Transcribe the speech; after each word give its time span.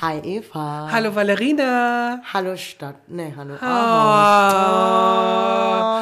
Hi 0.00 0.18
Eva. 0.24 0.88
Hallo 0.90 1.14
Valerina. 1.14 2.22
Hallo 2.32 2.56
Stadt. 2.56 2.96
Nee, 3.08 3.34
hallo 3.36 3.54
Oh. 3.60 3.64
Aarhus. 3.66 5.26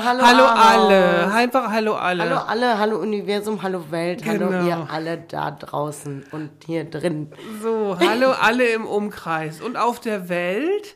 hallo 0.04 0.22
hallo 0.22 0.44
Aarhus. 0.44 0.66
alle. 0.74 1.32
Einfach 1.34 1.70
hallo 1.72 1.94
alle. 1.96 2.22
Hallo 2.22 2.36
alle, 2.46 2.78
hallo 2.78 2.98
Universum, 2.98 3.60
hallo 3.62 3.90
Welt, 3.90 4.22
Genau. 4.22 4.52
hallo 4.52 4.66
ihr 4.68 4.86
alle 4.90 5.18
da 5.18 5.50
draußen 5.50 6.24
und 6.30 6.50
hier 6.66 6.84
drin. 6.84 7.32
So, 7.60 7.96
hallo 7.98 8.30
alle 8.40 8.66
im 8.68 8.86
Umkreis 8.86 9.60
und 9.60 9.76
auf 9.76 9.98
der 9.98 10.28
Welt, 10.28 10.94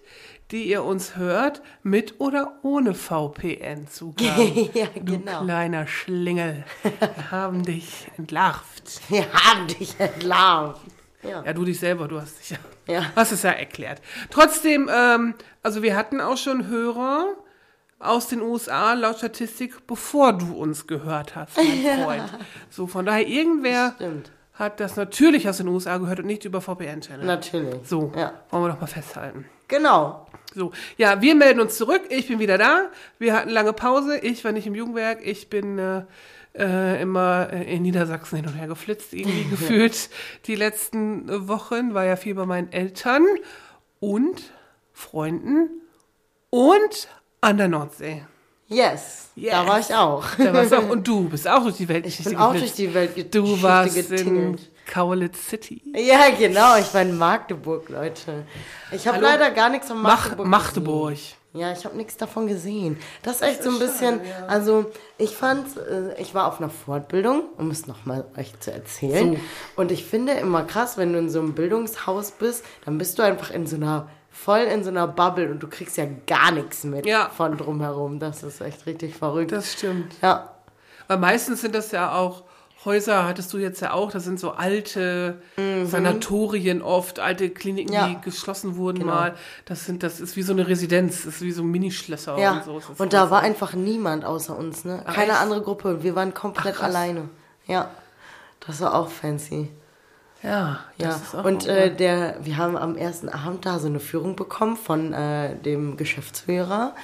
die 0.53 0.69
ihr 0.69 0.85
uns 0.85 1.17
hört, 1.17 1.61
mit 1.83 2.21
oder 2.21 2.53
ohne 2.63 2.95
VPN-Zugang. 2.95 4.69
ja, 4.75 4.87
Du 4.95 5.01
genau. 5.19 5.43
kleiner 5.43 5.89
Schlingel. 5.89 6.63
Wir 6.85 7.31
haben 7.33 7.65
dich 7.65 8.07
entlarvt. 8.17 9.01
Wir 9.09 9.25
haben 9.33 9.67
dich 9.67 9.99
entlarvt. 9.99 10.81
Ja. 11.23 11.43
Ja, 11.45 11.53
du 11.53 11.65
dich 11.65 11.79
selber, 11.79 12.09
du 12.09 12.21
hast 12.21 12.39
dich 12.41 12.51
ja, 12.51 12.57
Ja. 12.95 13.03
hast 13.15 13.33
es 13.33 13.43
ja 13.43 13.51
erklärt. 13.51 14.01
Trotzdem, 14.31 14.91
ähm, 14.93 15.35
also 15.63 15.83
wir 15.83 15.97
hatten 15.97 16.21
auch 16.21 16.37
schon 16.37 16.67
Hörer 16.67 17.27
aus 17.99 18.27
den 18.27 18.41
USA 18.43 18.95
laut 18.95 19.19
Statistik, 19.19 19.87
bevor 19.87 20.33
du 20.33 20.55
uns 20.57 20.87
gehört 20.89 21.37
hast, 21.37 21.57
mein 21.57 21.99
Freund. 22.05 22.39
So, 22.71 22.87
von 22.89 23.07
daher, 23.07 23.27
irgendwer 23.29 23.93
Stimmt. 23.95 24.33
hat 24.55 24.81
das 24.81 24.97
natürlich 24.97 25.49
aus 25.49 25.59
den 25.59 25.69
USA 25.69 25.99
gehört 25.99 26.19
und 26.19 26.27
nicht 26.27 26.45
über 26.45 26.61
VPN-Channel. 26.61 27.25
Natürlich. 27.25 27.77
So, 27.85 28.13
Ja. 28.17 28.33
wollen 28.51 28.65
wir 28.65 28.69
doch 28.71 28.81
mal 28.81 28.87
festhalten. 28.89 29.45
Genau. 29.69 30.27
So, 30.55 30.73
ja, 30.99 31.23
wir 31.23 31.35
melden 31.37 31.61
uns 31.61 31.79
zurück. 31.79 32.03
Ich 32.11 32.27
bin 32.29 32.39
wieder 32.41 32.59
da. 32.59 32.91
Wir 33.19 33.35
hatten 33.35 33.49
lange 33.49 33.73
Pause. 33.73 34.19
Ich 34.19 34.45
war 34.45 34.53
nicht 34.53 34.67
im 34.67 34.75
Jugendwerk. 34.75 35.21
Ich 35.25 35.49
bin 35.49 35.79
äh, 35.79 36.03
äh, 36.57 37.01
immer 37.01 37.49
äh, 37.53 37.75
in 37.75 37.83
Niedersachsen 37.83 38.37
hin 38.37 38.47
und 38.47 38.55
her 38.55 38.67
geflitzt, 38.69 39.13
irgendwie 39.13 39.45
gefühlt. 39.51 40.11
Die 40.47 40.55
letzten 40.55 41.49
Wochen 41.49 41.95
war 41.95 42.05
ja 42.05 42.17
viel 42.17 42.35
bei 42.35 42.47
meinen 42.47 42.73
Eltern 42.73 43.25
und 44.01 44.53
Freunden 44.93 45.69
und 46.51 47.09
an 47.41 47.57
der 47.57 47.69
Nordsee. 47.69 48.25
Yes. 48.69 49.29
Yes. 49.35 49.53
Da 49.53 49.67
war 49.67 49.81
ich 49.81 49.95
auch. 49.95 50.25
Da 50.39 50.53
warst 50.55 50.73
auch, 50.75 50.89
und 50.89 51.07
du 51.07 51.25
bist 51.29 51.47
auch 51.49 51.63
durch 51.63 51.77
die 51.77 51.89
Welt 51.89 52.07
Ich 52.07 52.23
bin 52.25 52.37
auch 52.37 52.53
durch 52.55 52.73
die 52.73 52.93
Welt 52.95 53.35
Du 53.35 53.61
warst 53.63 53.97
in 53.97 54.09
getingelt. 54.09 54.71
Kaulitz 54.87 55.49
City. 55.49 55.83
Ja, 55.95 56.31
genau. 56.31 56.77
Ich 56.79 56.93
war 56.95 57.03
in 57.03 57.17
Magdeburg, 57.17 57.89
Leute. 57.89 58.45
Ich 58.91 59.07
habe 59.07 59.21
leider 59.21 59.51
gar 59.51 59.69
nichts 59.71 59.89
von 59.89 60.01
Mach, 60.01 60.25
Magdeburg 60.27 60.47
Magdeburg. 60.47 61.11
gesehen. 61.11 61.37
Ja, 61.55 61.71
ich 61.71 61.85
habe 61.85 61.97
nichts 61.99 62.17
davon 62.17 62.47
gesehen. 62.47 62.97
Das 63.23 63.37
ist 63.37 63.43
echt 63.43 63.63
so 63.63 63.69
ein 63.71 63.79
bisschen, 63.79 64.21
also 64.49 64.91
ich 65.19 65.37
fand, 65.37 65.67
äh, 65.77 66.19
ich 66.21 66.35
war 66.35 66.47
auf 66.49 66.61
einer 66.61 66.71
Fortbildung, 66.71 67.43
um 67.59 67.71
es 67.71 67.87
nochmal 67.87 68.25
euch 68.39 68.59
zu 68.61 68.73
erzählen. 68.73 69.35
So. 69.35 69.41
Und 69.81 69.93
ich 69.93 70.05
finde 70.05 70.33
immer 70.33 70.63
krass, 70.65 70.97
wenn 70.97 71.13
du 71.13 71.19
in 71.19 71.29
so 71.29 71.41
einem 71.41 71.53
Bildungshaus 71.55 72.31
bist, 72.33 72.65
dann 72.87 72.97
bist 72.97 73.19
du 73.19 73.23
einfach 73.23 73.51
in 73.51 73.67
so 73.67 73.77
einer, 73.77 74.09
voll 74.31 74.61
in 74.61 74.83
so 74.83 74.89
einer 74.89 75.07
Bubble 75.07 75.51
und 75.51 75.63
du 75.63 75.69
kriegst 75.69 75.99
ja 75.99 76.07
gar 76.27 76.53
nichts 76.53 76.85
mit 76.85 77.05
Ja. 77.05 77.29
von 77.29 77.59
drumherum. 77.59 78.19
Das 78.19 78.43
ist 78.43 78.63
echt 78.63 78.87
richtig 78.87 79.15
verrückt. 79.15 79.53
Das 79.53 79.73
stimmt. 79.75 80.15
ja. 80.23 80.49
Weil 81.09 81.19
meistens 81.19 81.61
sind 81.61 81.75
das 81.75 81.91
ja 81.93 82.15
auch 82.15 82.45
Häuser, 82.85 83.27
hattest 83.27 83.53
du 83.53 83.59
jetzt 83.59 83.81
ja 83.81 83.93
auch, 83.93 84.11
das 84.11 84.25
sind 84.25 84.41
so 84.41 84.51
alte 84.53 85.41
Sanatorien 85.85 86.83
oft, 86.83 87.21
alte 87.21 87.51
Kliniken, 87.51 87.91
Mhm. 87.91 87.95
Ja. 87.95 88.09
die 88.09 88.21
geschlossen 88.21 88.77
wurden 88.77 89.01
Genau. 89.01 89.13
mal. 89.13 89.35
Das 89.67 89.87
sind, 89.87 90.03
das 90.03 90.21
ist 90.21 90.37
wie 90.37 90.43
so 90.43 90.53
eine 90.53 90.67
Residenz, 90.67 91.19
das 91.25 91.35
ist 91.37 91.43
wie 91.43 91.53
so 91.53 91.63
Minischlösser 91.63 92.39
Ja, 92.39 92.53
und 92.55 92.65
so. 92.65 92.73
und 92.99 93.13
da 93.13 93.19
Ganze. 93.21 93.31
war 93.31 93.41
einfach 93.43 93.75
niemand 93.75 94.25
außer 94.25 94.57
uns, 94.57 94.85
ne? 94.85 95.03
Ach, 95.07 95.15
Keine 95.15 95.33
echt? 95.33 95.41
andere 95.41 95.63
Gruppe. 95.63 96.03
Wir 96.03 96.15
waren 96.17 96.35
komplett 96.35 96.77
Ach, 96.79 96.85
alleine. 96.85 97.29
Ja, 97.67 97.91
das 98.67 98.81
war 98.81 98.95
auch 98.95 99.09
fancy. 99.11 99.69
Ja, 100.43 100.81
das 100.99 101.07
Ja, 101.09 101.17
ist 101.23 101.35
auch 101.37 101.45
und 101.45 101.67
äh, 101.69 101.95
der, 101.95 102.37
wir 102.43 102.57
haben 102.57 102.77
am 102.77 102.97
ersten 102.97 103.29
Abend 103.29 103.65
da 103.65 103.79
so 103.79 103.87
eine 103.87 104.01
Führung 104.01 104.35
bekommen 104.35 104.77
von 104.77 105.13
äh, 105.13 105.55
dem 105.57 105.97
Geschäftsführer. 105.97 106.97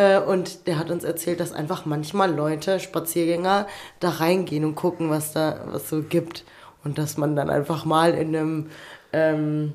Äh, 0.00 0.18
und 0.18 0.66
der 0.66 0.78
hat 0.78 0.90
uns 0.90 1.04
erzählt, 1.04 1.40
dass 1.40 1.52
einfach 1.52 1.84
manchmal 1.84 2.34
Leute, 2.34 2.80
Spaziergänger, 2.80 3.66
da 3.98 4.08
reingehen 4.08 4.64
und 4.64 4.74
gucken, 4.74 5.10
was 5.10 5.32
da 5.32 5.60
was 5.66 5.90
so 5.90 6.02
gibt. 6.02 6.44
Und 6.84 6.96
dass 6.96 7.18
man 7.18 7.36
dann 7.36 7.50
einfach 7.50 7.84
mal 7.84 8.14
in 8.14 8.34
einem 8.34 8.70
ähm, 9.12 9.74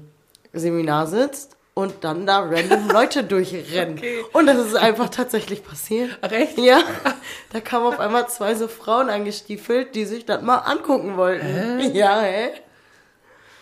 Seminar 0.52 1.06
sitzt 1.06 1.56
und 1.76 2.04
dann 2.04 2.26
da 2.26 2.40
random 2.40 2.90
Leute 2.92 3.24
durchrennen. 3.24 4.00
Okay. 4.00 4.24
Und 4.34 4.48
das 4.48 4.58
ist 4.58 4.76
einfach 4.76 5.10
tatsächlich 5.10 5.64
passiert. 5.64 6.18
Ach, 6.22 6.32
echt? 6.32 6.58
Ja, 6.58 6.82
da 7.52 7.60
kamen 7.60 7.86
auf 7.86 8.00
einmal 8.00 8.28
zwei 8.28 8.56
so 8.56 8.68
Frauen 8.68 9.12
angestiefelt, 9.12 9.94
die 9.94 10.06
sich 10.06 10.26
das 10.26 10.42
mal 10.42 10.58
angucken 10.58 11.18
wollten. 11.18 11.94
Ja, 11.94 12.22
hä? 12.22 12.50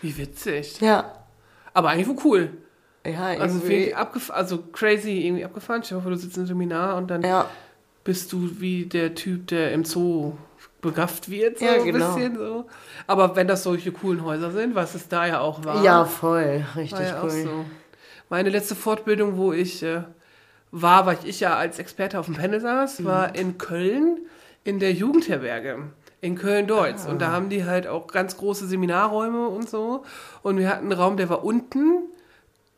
Wie 0.01 0.17
witzig. 0.17 0.79
Ja. 0.79 1.11
Aber 1.73 1.89
eigentlich 1.89 2.07
wohl 2.07 2.23
cool. 2.23 2.49
Ja, 3.05 3.25
Also, 3.25 3.57
irgendwie. 3.57 3.69
wirklich 3.69 3.95
abgef 3.97 4.31
also 4.31 4.59
crazy 4.71 5.25
irgendwie 5.25 5.43
abgefahren. 5.45 5.81
Dir 5.81 5.99
vor, 6.01 6.11
du 6.11 6.17
sitzt 6.17 6.37
im 6.37 6.45
Seminar 6.45 6.95
und 6.97 7.09
dann 7.11 7.21
ja, 7.21 7.49
bist 8.03 8.31
du 8.31 8.49
wie 8.59 8.85
der 8.85 9.13
Typ, 9.15 9.47
der 9.47 9.73
im 9.73 9.83
Zoo 9.85 10.33
begafft 10.81 11.29
wird, 11.29 11.59
so 11.59 11.65
Ja, 11.65 11.73
ein 11.73 11.83
genau. 11.85 12.13
bisschen 12.15 12.37
so. 12.37 12.65
Aber 13.07 13.35
wenn 13.35 13.47
das 13.47 13.63
solche 13.63 13.91
coolen 13.91 14.23
Häuser 14.23 14.51
sind, 14.51 14.75
was 14.75 14.95
es 14.95 15.07
da 15.07 15.25
ja 15.25 15.39
auch 15.39 15.63
war. 15.65 15.83
ja, 15.83 16.05
voll. 16.05 16.65
Richtig 16.75 16.99
War 16.99 17.05
ja 17.07 17.19
cool. 17.23 17.29
so. 17.29 17.65
Meine 18.29 18.49
letzte 18.49 18.75
Fortbildung, 18.75 19.37
wo 19.37 19.53
ich 19.53 19.83
äh, 19.83 20.03
war, 20.71 21.05
weil 21.05 21.17
ich 21.25 21.39
ja 21.39 21.55
als 21.55 21.79
Experte 21.79 22.19
auf 22.19 22.25
dem 22.25 22.35
Panel 22.35 22.59
saß, 22.59 22.99
Mhm. 22.99 23.05
war 23.05 23.35
in 23.35 23.57
Köln 23.57 24.19
in 24.63 24.79
der 24.79 24.93
Jugendherberge. 24.93 25.79
In 26.21 26.35
Köln-Deutz. 26.35 27.05
Und 27.05 27.21
da 27.21 27.29
Ah. 27.29 27.31
haben 27.33 27.49
die 27.49 27.65
halt 27.65 27.85
auch 27.85 28.07
ganz 28.07 28.37
große 28.37 28.65
Seminarräume 28.65 29.47
und 29.49 29.69
so. 29.69 30.03
Und 30.41 30.57
wir 30.57 30.69
hatten 30.69 30.83
einen 30.85 30.93
Raum, 30.93 31.17
der 31.17 31.27
war 31.29 31.43
unten 31.43 32.03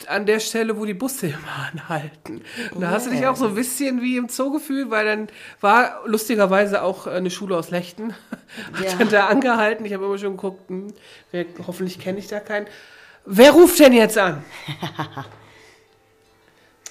an 0.08 0.26
der 0.26 0.40
Stelle, 0.40 0.78
wo 0.78 0.86
die 0.86 0.94
Busse 0.94 1.28
immer 1.28 1.70
anhalten. 1.72 2.42
Und 2.74 2.82
da 2.82 2.92
hast 2.92 3.08
du 3.08 3.12
dich 3.12 3.26
auch 3.28 3.36
so 3.36 3.48
ein 3.48 3.56
bisschen 3.56 4.02
wie 4.02 4.18
im 4.18 4.30
Zoo 4.30 4.52
gefühlt, 4.52 4.90
weil 4.92 5.06
dann 5.06 5.28
war 5.62 6.02
lustigerweise 6.06 6.82
auch 6.84 7.08
eine 7.08 7.30
Schule 7.32 7.58
aus 7.58 7.72
Lechten. 7.72 8.14
Hat 8.74 8.84
Ja. 8.86 8.96
dann 8.98 9.10
da 9.10 9.28
angehalten. 9.28 9.86
Ich 9.86 9.94
habe 9.94 10.06
immer 10.06 10.18
schon 10.18 10.34
geguckt, 10.38 10.70
hm, 10.70 10.94
wer, 11.32 11.46
hoffentlich 11.66 12.00
kenne 12.00 12.20
ich 12.20 12.28
da 12.28 12.40
keinen. 12.40 12.68
Wer 13.26 13.52
ruft 13.52 13.80
denn 13.80 13.94
jetzt 13.94 14.18
an? 14.18 14.44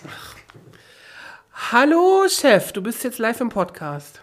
Ach. 0.07 0.35
Hallo 1.73 2.27
Chef, 2.29 2.73
du 2.73 2.83
bist 2.83 3.05
jetzt 3.05 3.19
live 3.19 3.41
im 3.41 3.49
Podcast. 3.49 4.21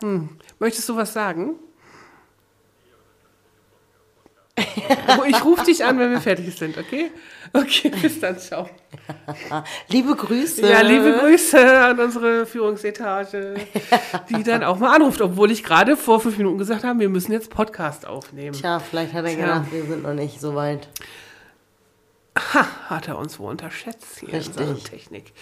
hm. 0.00 0.38
Möchtest 0.58 0.88
du 0.88 0.96
was 0.96 1.12
sagen? 1.12 1.56
Ich 5.28 5.44
rufe 5.44 5.64
dich 5.64 5.84
an, 5.84 5.98
wenn 5.98 6.10
wir 6.10 6.20
fertig 6.20 6.54
sind, 6.56 6.78
okay? 6.78 7.10
Okay, 7.52 7.90
bis 7.90 8.20
dann, 8.20 8.38
ciao. 8.38 8.68
Liebe 9.88 10.14
Grüße. 10.14 10.66
Ja, 10.66 10.80
liebe 10.80 11.12
Grüße 11.20 11.80
an 11.80 11.98
unsere 12.00 12.46
Führungsetage, 12.46 13.54
die 14.30 14.42
dann 14.42 14.64
auch 14.64 14.78
mal 14.78 14.94
anruft, 14.94 15.20
obwohl 15.20 15.50
ich 15.50 15.62
gerade 15.62 15.96
vor 15.96 16.20
fünf 16.20 16.38
Minuten 16.38 16.58
gesagt 16.58 16.84
habe, 16.84 17.00
wir 17.00 17.08
müssen 17.08 17.32
jetzt 17.32 17.50
Podcast 17.50 18.06
aufnehmen. 18.06 18.52
Tja, 18.52 18.78
vielleicht 18.78 19.12
hat 19.12 19.24
er 19.24 19.30
Tja. 19.30 19.40
gedacht, 19.40 19.72
wir 19.72 19.84
sind 19.84 20.02
noch 20.02 20.14
nicht 20.14 20.40
so 20.40 20.54
weit. 20.54 20.88
Ha, 22.36 22.66
hat 22.90 23.08
er 23.08 23.16
uns 23.16 23.38
wohl 23.38 23.50
unterschätzt 23.50 24.18
hier 24.20 24.32
Richtig. 24.32 24.56
in 24.60 24.66
Sachen 24.68 24.84
Technik, 24.84 25.32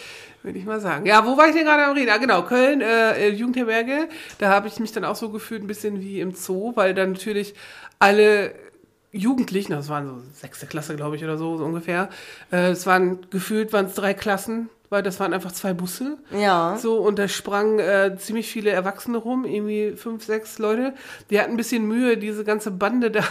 würde 0.42 0.58
ich 0.58 0.64
mal 0.64 0.80
sagen. 0.80 1.06
Ja, 1.06 1.26
wo 1.26 1.36
war 1.36 1.48
ich 1.48 1.54
denn 1.54 1.64
gerade 1.64 1.84
am 1.84 1.92
Reden? 1.92 2.10
Ah, 2.10 2.18
genau, 2.18 2.42
Köln, 2.42 2.80
äh, 2.80 3.28
Jugendherberge. 3.30 4.08
Da 4.38 4.50
habe 4.50 4.68
ich 4.68 4.78
mich 4.78 4.92
dann 4.92 5.04
auch 5.04 5.16
so 5.16 5.30
gefühlt, 5.30 5.62
ein 5.62 5.66
bisschen 5.66 6.00
wie 6.00 6.20
im 6.20 6.32
Zoo, 6.34 6.72
weil 6.76 6.94
dann 6.94 7.12
natürlich 7.12 7.54
alle 7.98 8.54
Jugendlichen, 9.14 9.72
das 9.72 9.88
waren 9.88 10.06
so 10.06 10.22
sechste 10.32 10.66
Klasse, 10.66 10.96
glaube 10.96 11.14
ich, 11.16 11.24
oder 11.24 11.38
so, 11.38 11.56
so 11.56 11.64
ungefähr. 11.64 12.08
Äh, 12.50 12.70
es 12.70 12.84
waren 12.84 13.18
gefühlt 13.30 13.72
waren 13.72 13.86
es 13.86 13.94
drei 13.94 14.12
Klassen, 14.12 14.68
weil 14.90 15.02
das 15.02 15.20
waren 15.20 15.32
einfach 15.32 15.52
zwei 15.52 15.72
Busse. 15.72 16.18
Ja. 16.36 16.76
So, 16.80 16.98
und 16.98 17.18
da 17.18 17.28
sprangen 17.28 17.78
äh, 17.78 18.16
ziemlich 18.18 18.48
viele 18.48 18.70
Erwachsene 18.70 19.18
rum, 19.18 19.44
irgendwie 19.44 19.92
fünf, 19.96 20.24
sechs 20.24 20.58
Leute. 20.58 20.94
Die 21.30 21.38
hatten 21.38 21.52
ein 21.52 21.56
bisschen 21.56 21.86
Mühe, 21.86 22.16
diese 22.16 22.44
ganze 22.44 22.72
Bande 22.72 23.10
da 23.12 23.22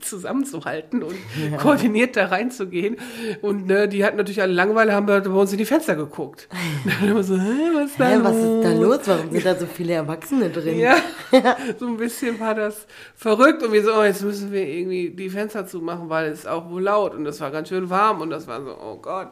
zusammenzuhalten 0.00 1.02
und 1.02 1.16
koordiniert 1.58 2.16
da 2.16 2.26
reinzugehen. 2.26 2.96
Und 3.42 3.66
ne, 3.66 3.88
die 3.88 4.04
hatten 4.04 4.16
natürlich 4.16 4.42
alle 4.42 4.52
Langeweile, 4.52 4.92
haben 4.92 5.06
bei 5.06 5.20
uns 5.20 5.52
in 5.52 5.58
die 5.58 5.64
Fenster 5.64 5.94
geguckt. 5.96 6.48
Und 6.84 6.92
dann 6.92 7.08
immer 7.08 7.22
so, 7.22 7.36
hä, 7.36 7.70
was 7.74 7.90
ist 7.90 8.00
da 8.00 8.08
Hä, 8.08 8.14
los? 8.16 8.24
was 8.24 8.36
ist 8.36 8.64
da 8.64 8.72
los? 8.72 8.98
Warum 9.06 9.30
sind 9.30 9.46
da 9.46 9.54
so 9.54 9.66
viele 9.66 9.92
Erwachsene 9.94 10.50
drin? 10.50 10.78
Ja, 10.78 10.96
so 11.78 11.86
ein 11.86 11.96
bisschen 11.96 12.38
war 12.40 12.54
das 12.54 12.86
verrückt 13.14 13.62
und 13.62 13.72
wir 13.72 13.84
so, 13.84 13.94
oh, 13.94 14.02
jetzt 14.02 14.22
müssen 14.22 14.52
wir 14.52 14.66
irgendwie 14.66 15.10
die 15.10 15.30
Fenster 15.30 15.66
zumachen, 15.66 16.08
weil 16.08 16.30
es 16.30 16.46
auch 16.46 16.70
wohl 16.70 16.82
laut 16.82 17.14
und 17.14 17.26
es 17.26 17.40
war 17.40 17.50
ganz 17.50 17.68
schön 17.68 17.90
warm 17.90 18.20
und 18.20 18.30
das 18.30 18.46
war 18.46 18.62
so, 18.62 18.70
oh 18.70 18.96
Gott, 18.96 19.28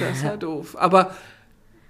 das 0.00 0.18
ist 0.18 0.24
ja 0.24 0.36
doof. 0.36 0.76
Aber 0.78 1.14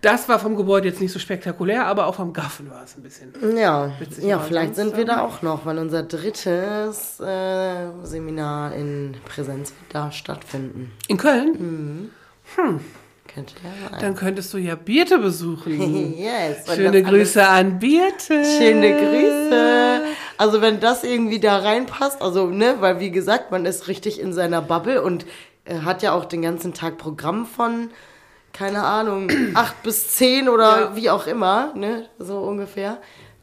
Das 0.00 0.28
war 0.28 0.38
vom 0.38 0.54
Gebäude 0.54 0.88
jetzt 0.88 1.00
nicht 1.00 1.12
so 1.12 1.18
spektakulär, 1.18 1.86
aber 1.86 2.06
auch 2.06 2.14
vom 2.14 2.32
Gaffen 2.32 2.70
war 2.70 2.84
es 2.84 2.96
ein 2.96 3.02
bisschen. 3.02 3.34
Ja, 3.56 3.90
Witzig, 3.98 4.24
ja 4.24 4.38
vielleicht 4.38 4.76
sind 4.76 4.96
wir 4.96 5.04
da 5.04 5.22
auch 5.22 5.42
noch, 5.42 5.66
weil 5.66 5.78
unser 5.78 6.04
drittes 6.04 7.18
äh, 7.18 7.88
Seminar 8.04 8.74
in 8.74 9.16
Präsenz 9.24 9.70
wird 9.70 9.94
da 9.94 10.12
stattfinden. 10.12 10.92
In 11.08 11.16
Köln? 11.16 12.10
Könnte 13.34 13.54
ja 13.62 13.90
sein. 13.90 14.00
Dann 14.00 14.14
könntest 14.14 14.52
du 14.54 14.58
ja 14.58 14.74
Birte 14.74 15.18
besuchen. 15.18 16.14
yes. 16.16 16.74
Schöne 16.74 17.02
Grüße 17.02 17.46
an 17.46 17.78
Birte. 17.78 18.44
Schöne 18.44 18.96
Grüße. 18.96 20.02
Also 20.38 20.62
wenn 20.62 20.80
das 20.80 21.04
irgendwie 21.04 21.40
da 21.40 21.58
reinpasst, 21.58 22.22
also 22.22 22.46
ne, 22.46 22.76
weil 22.80 23.00
wie 23.00 23.10
gesagt, 23.10 23.50
man 23.50 23.66
ist 23.66 23.88
richtig 23.88 24.20
in 24.20 24.32
seiner 24.32 24.62
Bubble 24.62 25.02
und 25.02 25.26
äh, 25.64 25.80
hat 25.80 26.02
ja 26.02 26.12
auch 26.12 26.24
den 26.24 26.42
ganzen 26.42 26.72
Tag 26.72 26.98
Programm 26.98 27.44
von, 27.46 27.90
keine 28.58 28.82
Ahnung, 28.82 29.30
acht 29.54 29.82
bis 29.82 30.08
zehn 30.08 30.48
oder 30.48 30.80
Ja. 30.80 30.96
wie 30.96 31.10
auch 31.10 31.26
immer, 31.26 31.72
ne, 31.74 32.06
so 32.18 32.38
ungefähr. 32.40 32.98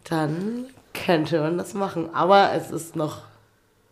Dann 0.09 0.65
könnte 0.93 1.39
man 1.41 1.57
das 1.57 1.73
machen. 1.73 2.13
Aber 2.13 2.51
es 2.53 2.71
ist 2.71 2.95
noch 2.95 3.23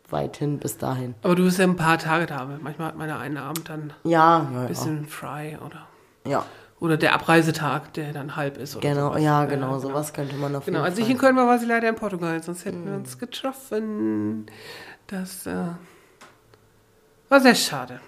weit 0.09 0.37
hin 0.37 0.59
bis 0.59 0.77
dahin. 0.77 1.15
Aber 1.23 1.35
du 1.35 1.43
bist 1.43 1.57
ja 1.57 1.63
ein 1.65 1.75
paar 1.75 1.97
Tage 1.97 2.25
da. 2.27 2.45
Manchmal 2.61 2.87
hat 2.89 2.97
man 2.97 3.09
ja 3.09 3.17
einen 3.19 3.37
Abend 3.37 3.67
dann 3.69 3.81
ein 3.81 3.93
Ja, 4.03 4.47
ja, 4.53 4.61
ja. 4.61 4.67
bisschen 4.67 5.07
frei 5.07 5.57
oder, 5.65 5.87
ja. 6.27 6.45
oder 6.79 6.97
der 6.97 7.13
Abreisetag, 7.15 7.93
der 7.93 8.13
dann 8.13 8.35
halb 8.35 8.57
ist. 8.57 8.79
Genau, 8.81 9.09
sowas. 9.09 9.21
ja, 9.23 9.45
genau, 9.45 9.79
sowas 9.79 10.13
könnte 10.13 10.35
man 10.35 10.55
auf 10.55 10.65
Genau, 10.65 10.79
jeden 10.79 10.85
als 10.85 10.97
ich 10.99 11.05
Fall. 11.05 11.11
in 11.13 11.17
Köln 11.17 11.35
war, 11.35 11.47
war 11.47 11.57
sie 11.57 11.65
leider 11.65 11.89
in 11.89 11.95
Portugal, 11.95 12.43
sonst 12.43 12.65
hätten 12.65 12.81
Mhm. 12.81 12.85
wir 12.87 12.93
uns 12.95 13.17
getroffen. 13.17 14.45
Das 15.07 15.47
äh, 15.47 15.53
war 17.29 17.39
sehr 17.39 17.55
schade. 17.55 17.99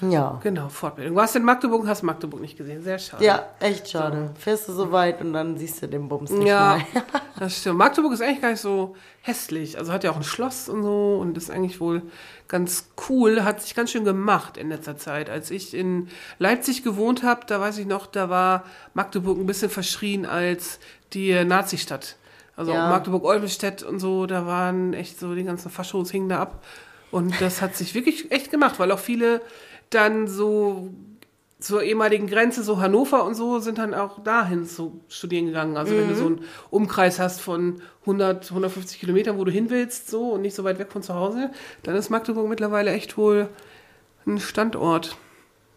Ja. 0.00 0.38
Genau, 0.42 0.68
Fortbildung. 0.68 1.14
Du 1.14 1.20
warst 1.20 1.34
in 1.36 1.42
Magdeburg 1.42 1.82
und 1.82 1.88
hast 1.88 2.02
Magdeburg 2.02 2.40
nicht 2.40 2.56
gesehen. 2.56 2.82
Sehr 2.82 2.98
schade. 2.98 3.24
Ja, 3.24 3.46
echt 3.60 3.90
schade. 3.90 4.30
Fährst 4.38 4.68
du 4.68 4.72
so 4.72 4.92
weit 4.92 5.20
und 5.20 5.32
dann 5.32 5.56
siehst 5.58 5.82
du 5.82 5.88
den 5.88 6.08
Bums 6.08 6.30
nicht 6.30 6.46
Ja, 6.46 6.78
mal. 6.94 7.02
das 7.38 7.58
stimmt. 7.58 7.78
Magdeburg 7.78 8.12
ist 8.12 8.22
eigentlich 8.22 8.40
gar 8.40 8.50
nicht 8.50 8.60
so 8.60 8.94
hässlich. 9.22 9.76
Also 9.78 9.92
hat 9.92 10.04
ja 10.04 10.10
auch 10.12 10.16
ein 10.16 10.22
Schloss 10.24 10.68
und 10.68 10.82
so 10.82 11.18
und 11.20 11.36
ist 11.36 11.50
eigentlich 11.50 11.80
wohl 11.80 12.02
ganz 12.46 12.90
cool. 13.08 13.42
Hat 13.44 13.60
sich 13.60 13.74
ganz 13.74 13.90
schön 13.90 14.04
gemacht 14.04 14.56
in 14.56 14.68
letzter 14.68 14.96
Zeit. 14.96 15.28
Als 15.30 15.50
ich 15.50 15.74
in 15.74 16.08
Leipzig 16.38 16.84
gewohnt 16.84 17.22
habe, 17.22 17.40
da 17.46 17.60
weiß 17.60 17.78
ich 17.78 17.86
noch, 17.86 18.06
da 18.06 18.30
war 18.30 18.64
Magdeburg 18.94 19.38
ein 19.38 19.46
bisschen 19.46 19.70
verschrien 19.70 20.26
als 20.26 20.78
die 21.12 21.44
Nazi-Stadt. 21.44 22.16
Also 22.56 22.72
Ja. 22.72 22.86
auch 22.86 22.90
Magdeburg-Olbestedt 22.90 23.82
und 23.82 23.98
so, 24.00 24.26
da 24.26 24.46
waren 24.46 24.92
echt 24.92 25.18
so 25.20 25.34
die 25.34 25.44
ganzen 25.44 25.70
Faschos 25.70 26.10
hingen 26.10 26.28
da 26.28 26.40
ab. 26.40 26.64
Und 27.10 27.40
das 27.40 27.62
hat 27.62 27.74
sich 27.76 27.94
wirklich 27.94 28.30
echt 28.32 28.50
gemacht, 28.50 28.78
weil 28.78 28.92
auch 28.92 28.98
viele 28.98 29.40
dann 29.90 30.28
so 30.28 30.90
zur 31.60 31.82
ehemaligen 31.82 32.28
Grenze, 32.28 32.62
so 32.62 32.80
Hannover 32.80 33.24
und 33.24 33.34
so, 33.34 33.58
sind 33.58 33.78
dann 33.78 33.92
auch 33.92 34.22
dahin 34.22 34.64
zu 34.64 35.00
studieren 35.08 35.46
gegangen. 35.46 35.76
Also 35.76 35.96
wenn 35.96 36.08
du 36.08 36.14
so 36.14 36.26
einen 36.26 36.44
Umkreis 36.70 37.18
hast 37.18 37.40
von 37.40 37.82
100, 38.02 38.50
150 38.50 39.00
Kilometern, 39.00 39.38
wo 39.38 39.44
du 39.44 39.50
hin 39.50 39.68
willst, 39.68 40.08
so 40.08 40.30
und 40.30 40.42
nicht 40.42 40.54
so 40.54 40.62
weit 40.62 40.78
weg 40.78 40.92
von 40.92 41.02
zu 41.02 41.14
Hause, 41.14 41.50
dann 41.82 41.96
ist 41.96 42.10
Magdeburg 42.10 42.48
mittlerweile 42.48 42.92
echt 42.92 43.18
wohl 43.18 43.48
ein 44.24 44.38
Standort. 44.38 45.16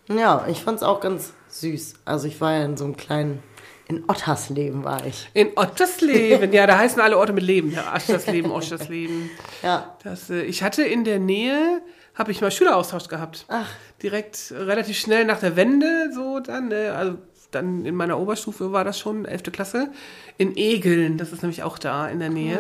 Ja, 0.08 0.46
ich 0.48 0.62
fand's 0.62 0.84
auch 0.84 1.00
ganz 1.00 1.34
süß. 1.48 1.96
Also 2.06 2.28
ich 2.28 2.40
war 2.42 2.54
ja 2.54 2.66
in 2.66 2.78
so 2.78 2.86
einem 2.86 2.98
kleinen, 2.98 3.42
in 3.88 4.04
Ottersleben 4.08 4.84
war 4.84 5.06
ich. 5.06 5.30
In 5.34 5.50
Ottersleben, 5.56 6.54
ja, 6.54 6.68
da 6.68 6.78
heißen 6.78 7.02
alle 7.02 7.18
Orte 7.18 7.34
mit 7.34 7.44
Leben. 7.44 7.72
Ja, 7.72 7.94
Aschersleben, 7.94 8.52
Oschersleben. 8.52 9.32
Ja. 9.64 9.96
Das, 10.04 10.30
äh, 10.30 10.44
ich 10.44 10.62
hatte 10.62 10.84
in 10.84 11.06
der 11.06 11.20
Nähe, 11.20 11.82
habe 12.22 12.32
ich 12.32 12.40
mal 12.40 12.52
Schüleraustausch 12.52 13.08
gehabt. 13.08 13.46
Ach. 13.48 13.68
Direkt 14.04 14.52
äh, 14.52 14.58
relativ 14.58 14.96
schnell 14.96 15.26
nach 15.26 15.40
der 15.40 15.56
Wende, 15.56 16.12
so 16.14 16.40
dann, 16.40 16.68
ne, 16.68 16.94
also 16.94 17.18
dann 17.50 17.84
in 17.84 17.96
meiner 17.96 18.20
Oberstufe 18.20 18.72
war 18.72 18.84
das 18.84 19.00
schon, 19.00 19.26
11. 19.26 19.52
Klasse, 19.52 19.90
in 20.38 20.56
Egeln, 20.56 21.18
das 21.18 21.34
ist 21.34 21.42
nämlich 21.42 21.64
auch 21.64 21.80
da 21.80 22.08
in 22.08 22.20
der 22.20 22.30
Nähe. 22.30 22.60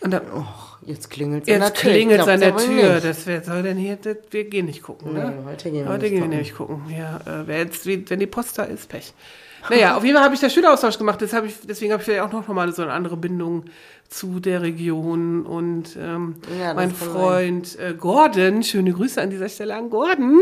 Und 0.00 0.10
dann, 0.10 0.22
oh, 0.34 0.44
Jetzt 0.86 1.14
der 1.16 1.58
jetzt 1.58 1.74
klingelt 1.74 2.20
es 2.20 2.28
an 2.28 2.40
der 2.40 2.56
Tür. 2.56 2.94
nicht. 2.94 3.04
Das 3.04 3.26
wär, 3.26 3.42
soll 3.42 3.62
denn 3.62 3.76
hier, 3.76 3.96
das, 3.96 4.16
wir 4.30 4.44
gehen 4.44 4.66
nicht 4.66 4.82
gucken, 4.82 5.14
ne? 5.14 5.34
Heute 5.44 5.70
gehen 5.70 5.84
wir 5.84 5.92
Heute 5.92 6.02
nicht 6.04 6.10
gehen 6.12 6.12
wir 6.12 6.20
gucken. 6.20 6.30
nämlich 6.30 6.54
gucken. 6.54 6.82
Ja, 6.96 7.20
äh, 7.48 7.58
jetzt, 7.58 7.86
wenn 7.86 8.20
die 8.20 8.26
Post 8.26 8.58
da 8.58 8.62
ist, 8.64 8.88
Pech. 8.88 9.12
Naja, 9.68 9.96
auf 9.96 10.04
jeden 10.04 10.14
Fall 10.14 10.24
habe 10.24 10.34
ich 10.34 10.40
da 10.40 10.48
Schüleraustausch 10.48 10.98
gemacht. 10.98 11.20
Das 11.20 11.32
hab 11.32 11.44
ich, 11.44 11.54
deswegen 11.64 11.92
habe 11.92 12.00
ich 12.00 12.04
vielleicht 12.04 12.22
auch 12.22 12.32
noch 12.32 12.46
mal 12.48 12.72
so 12.72 12.82
eine 12.82 12.92
andere 12.92 13.16
Bindung 13.16 13.64
zu 14.08 14.38
der 14.38 14.62
Region. 14.62 15.44
Und 15.44 15.96
ähm, 16.00 16.36
Ja, 16.60 16.74
mein 16.74 16.92
Freund 16.92 17.76
äh, 17.78 17.94
Gordon, 17.94 18.62
schöne 18.62 18.92
Grüße 18.92 19.20
an 19.20 19.30
dieser 19.30 19.48
Stelle 19.48 19.74
an 19.74 19.90
Gordon, 19.90 20.40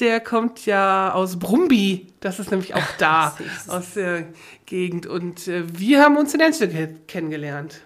der 0.00 0.20
kommt 0.20 0.66
ja 0.66 1.12
aus 1.14 1.38
Brumby. 1.38 2.08
Das 2.20 2.38
ist 2.38 2.50
nämlich 2.50 2.74
auch 2.74 2.96
da, 2.98 3.36
aus 3.68 3.94
der 3.94 4.26
Gegend. 4.66 5.06
Und 5.06 5.48
äh, 5.48 5.62
wir 5.72 6.02
haben 6.02 6.16
uns 6.18 6.34
in 6.34 6.40
Enschede 6.40 6.68
ke 6.68 6.88
kennengelernt. 7.06 7.80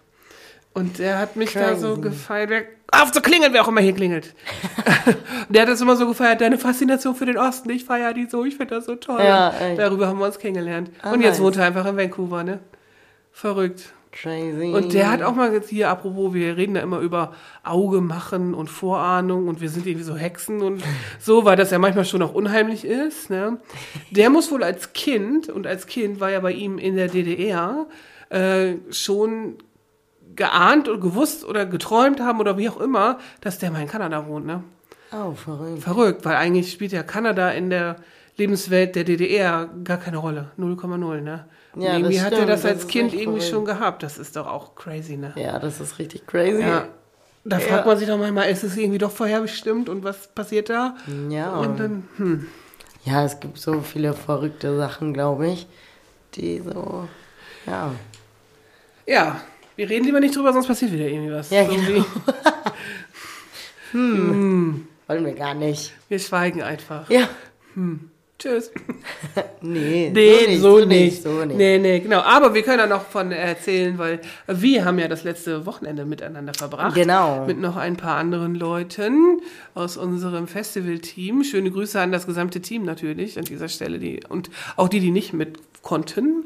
Und 0.75 0.99
der 0.99 1.19
hat 1.19 1.37
mich 1.37 1.53
da 1.53 1.77
so 1.77 1.95
Crazy. 1.95 2.01
gefeiert. 2.01 2.51
Wer, 2.51 2.65
auf 2.93 3.13
zu 3.13 3.21
klingeln, 3.21 3.53
wer 3.53 3.63
auch 3.63 3.69
immer 3.69 3.81
hier 3.81 3.93
klingelt. 3.93 4.35
der 5.49 5.63
hat 5.63 5.69
das 5.69 5.81
immer 5.81 5.97
so 5.97 6.07
gefeiert, 6.07 6.41
deine 6.41 6.59
Faszination 6.59 7.15
für 7.15 7.27
den 7.27 7.37
Osten. 7.37 7.71
Ich 7.71 7.85
feiere 7.85 8.15
die 8.15 8.27
so, 8.27 8.45
ich 8.45 8.57
finde 8.57 8.77
das 8.77 8.87
so 8.87 8.97
toll. 8.97 9.21
Ja. 9.23 9.53
Darüber 9.77 10.07
haben 10.07 10.19
wir 10.19 10.27
uns 10.27 10.39
kennengelernt. 10.39 10.91
Ah, 11.03 11.13
und 11.13 11.21
jetzt 11.21 11.35
nice. 11.35 11.43
wohnt 11.43 11.57
er 11.57 11.67
einfach 11.67 11.85
in 11.87 11.97
Vancouver, 11.97 12.43
ne? 12.43 12.61
Verrückt. 13.33 13.93
Crazy. 14.13 14.73
Und 14.75 14.93
der 14.93 15.11
hat 15.11 15.23
auch 15.23 15.35
mal 15.35 15.53
jetzt 15.55 15.71
hier, 15.71 15.89
apropos, 15.89 16.35
wir 16.35 16.59
reden 16.59 16.75
da 16.75 16.81
immer 16.81 17.01
über 17.01 17.33
Auge 17.65 18.03
machen 18.03 18.53
und 18.53 18.69
Vorahnung 18.69 19.49
und 19.49 19.63
wir 19.63 19.71
sind 19.71 19.87
irgendwie 19.87 20.05
so 20.05 20.15
Hexen 20.15 20.61
und 20.61 20.83
so, 21.19 21.47
weil 21.47 21.57
das 21.57 21.71
ja 21.71 21.79
manchmal 21.79 22.05
schon 22.05 22.21
auch 22.23 22.35
unheimlich 22.35 22.85
ist. 22.85 23.31
Ne? 23.31 23.59
Der 24.11 24.29
muss 24.29 24.53
wohl 24.53 24.63
als 24.63 24.93
Kind, 24.93 25.49
und 25.49 25.67
als 25.67 25.87
Kind 25.87 26.21
war 26.21 26.31
ja 26.31 26.41
bei 26.41 26.53
ihm 26.53 26.77
in 26.79 26.97
der 26.97 27.09
DDR, 27.09 27.87
äh, 28.29 28.75
schon 28.91 29.57
geahnt 30.37 30.89
und 30.89 31.01
gewusst 31.01 31.45
oder 31.45 31.67
geträumt 31.67 32.21
haben 32.21 32.41
oder 32.41 32.57
wie 32.59 32.69
auch 32.69 32.81
immer, 32.81 33.19
dass 33.41 33.59
der 33.59 33.71
mal 33.71 33.83
in 33.83 33.89
Kanada 33.89 34.27
wohnt. 34.27 34.47
Ne? 34.47 34.63
Oh, 35.13 35.33
verrückt. 35.33 35.83
Verrückt, 35.83 36.25
weil 36.25 36.37
eigentlich 36.37 36.73
spielt 36.73 36.93
ja 36.93 37.03
Kanada 37.03 37.51
in 37.51 37.71
der 37.71 37.97
Lebenswelt 38.37 38.97
der 38.97 39.05
DDR 39.05 39.69
gar 39.85 39.99
keine 39.99 40.17
Rolle. 40.17 40.51
0,0, 40.59 41.21
ne? 41.21 41.45
Und 41.75 41.83
Ja, 41.83 41.91
das 41.93 41.99
irgendwie 42.01 42.21
hat 42.23 42.33
er 42.33 42.47
das 42.47 42.63
das 42.63 42.71
als 42.71 42.87
Kind 42.89 43.13
irgendwie 43.13 43.41
verrückt. 43.41 43.51
schon 43.51 43.65
gehabt. 43.65 44.03
Das 44.03 44.19
ist 44.19 44.37
doch 44.37 44.47
auch 44.47 44.75
crazy, 44.75 45.17
ne? 45.17 45.33
Ja, 45.37 45.59
das 45.59 45.81
ist 45.81 45.99
richtig 45.99 46.27
crazy. 46.27 46.61
Ja. 46.63 46.89
Da 47.45 47.59
Ja. 47.59 47.67
fragt 47.67 47.87
man 47.87 47.99
sich 47.99 48.07
doch 48.09 48.19
manchmal, 48.19 48.49
ist 48.51 48.63
es 48.63 48.77
irgendwie 48.77 48.99
doch 48.99 49.11
vorherbestimmt 49.11 49.89
und 49.89 50.03
was 50.05 50.29
passiert 50.29 50.71
da? 50.71 50.97
Ja. 51.29 51.57
Und 51.57 51.79
dann, 51.81 52.09
hm. 52.17 52.47
Ja, 53.05 53.25
es 53.25 53.41
gibt 53.41 53.59
so 53.59 53.81
viele 53.81 54.13
verrückte 54.15 54.77
Sachen, 54.77 55.13
glaube 55.13 55.49
ich, 55.49 55.67
die 56.35 56.61
so, 56.61 57.09
ja. 57.67 57.91
Ja, 59.07 59.41
wir 59.83 59.91
reden 59.91 60.05
lieber 60.05 60.21
nicht 60.21 60.37
drüber, 60.37 60.53
sonst 60.53 60.69
passiert 60.69 60.93
wieder 60.93 61.09
irgendwie 61.09 61.33
was. 61.33 61.51
Ja, 61.51 61.63
Irgendwie. 61.63 62.05
Wollen 63.93 64.87
wir 65.09 65.33
gar 65.35 65.55
nicht. 65.55 65.93
Wir 66.09 66.21
schweigen 66.21 66.63
einfach. 66.63 67.11
Ja. 67.11 67.29
Tschüss. 68.39 68.71
Nee, 69.61 70.11
Nee, 70.15 70.57
so, 70.59 70.85
nicht. 70.85 71.25
So 71.25 71.45
nicht. 71.45 71.57
Nee, 71.57 71.79
nee, 71.79 71.99
genau. 71.99 72.21
Aber 72.21 72.55
wir 72.55 72.63
können 72.63 72.79
da 72.79 72.87
noch 72.87 73.07
von 73.07 73.33
erzählen, 73.33 73.99
weil 73.99 74.21
wir 74.47 74.85
haben 74.85 75.01
ja 75.01 75.09
das 75.09 75.25
letzte 75.25 75.67
Wochenende 75.67 76.05
miteinander 76.05 76.55
verbracht. 76.55 76.95
Genau. 76.95 77.45
Mit 77.45 77.59
noch 77.59 77.77
ein 77.77 77.97
paar 77.97 78.19
anderen 78.19 78.55
Leuten 78.55 79.41
aus 79.75 79.97
unserem 79.97 80.47
Festivalteam. 80.47 81.43
Schöne 81.43 81.73
Grüße 81.73 82.01
an 82.01 82.13
das 82.13 82.27
gesamte 82.27 82.61
Team 82.61 82.85
natürlich 82.85 83.37
an 83.37 83.47
dieser 83.47 83.69
Stelle. 83.69 83.99
Die, 83.99 84.21
und 84.29 84.49
auch 84.77 84.89
die, 84.89 85.01
die 85.01 85.11
nicht 85.11 85.33
mit 85.33 85.59
konnten. 85.83 86.45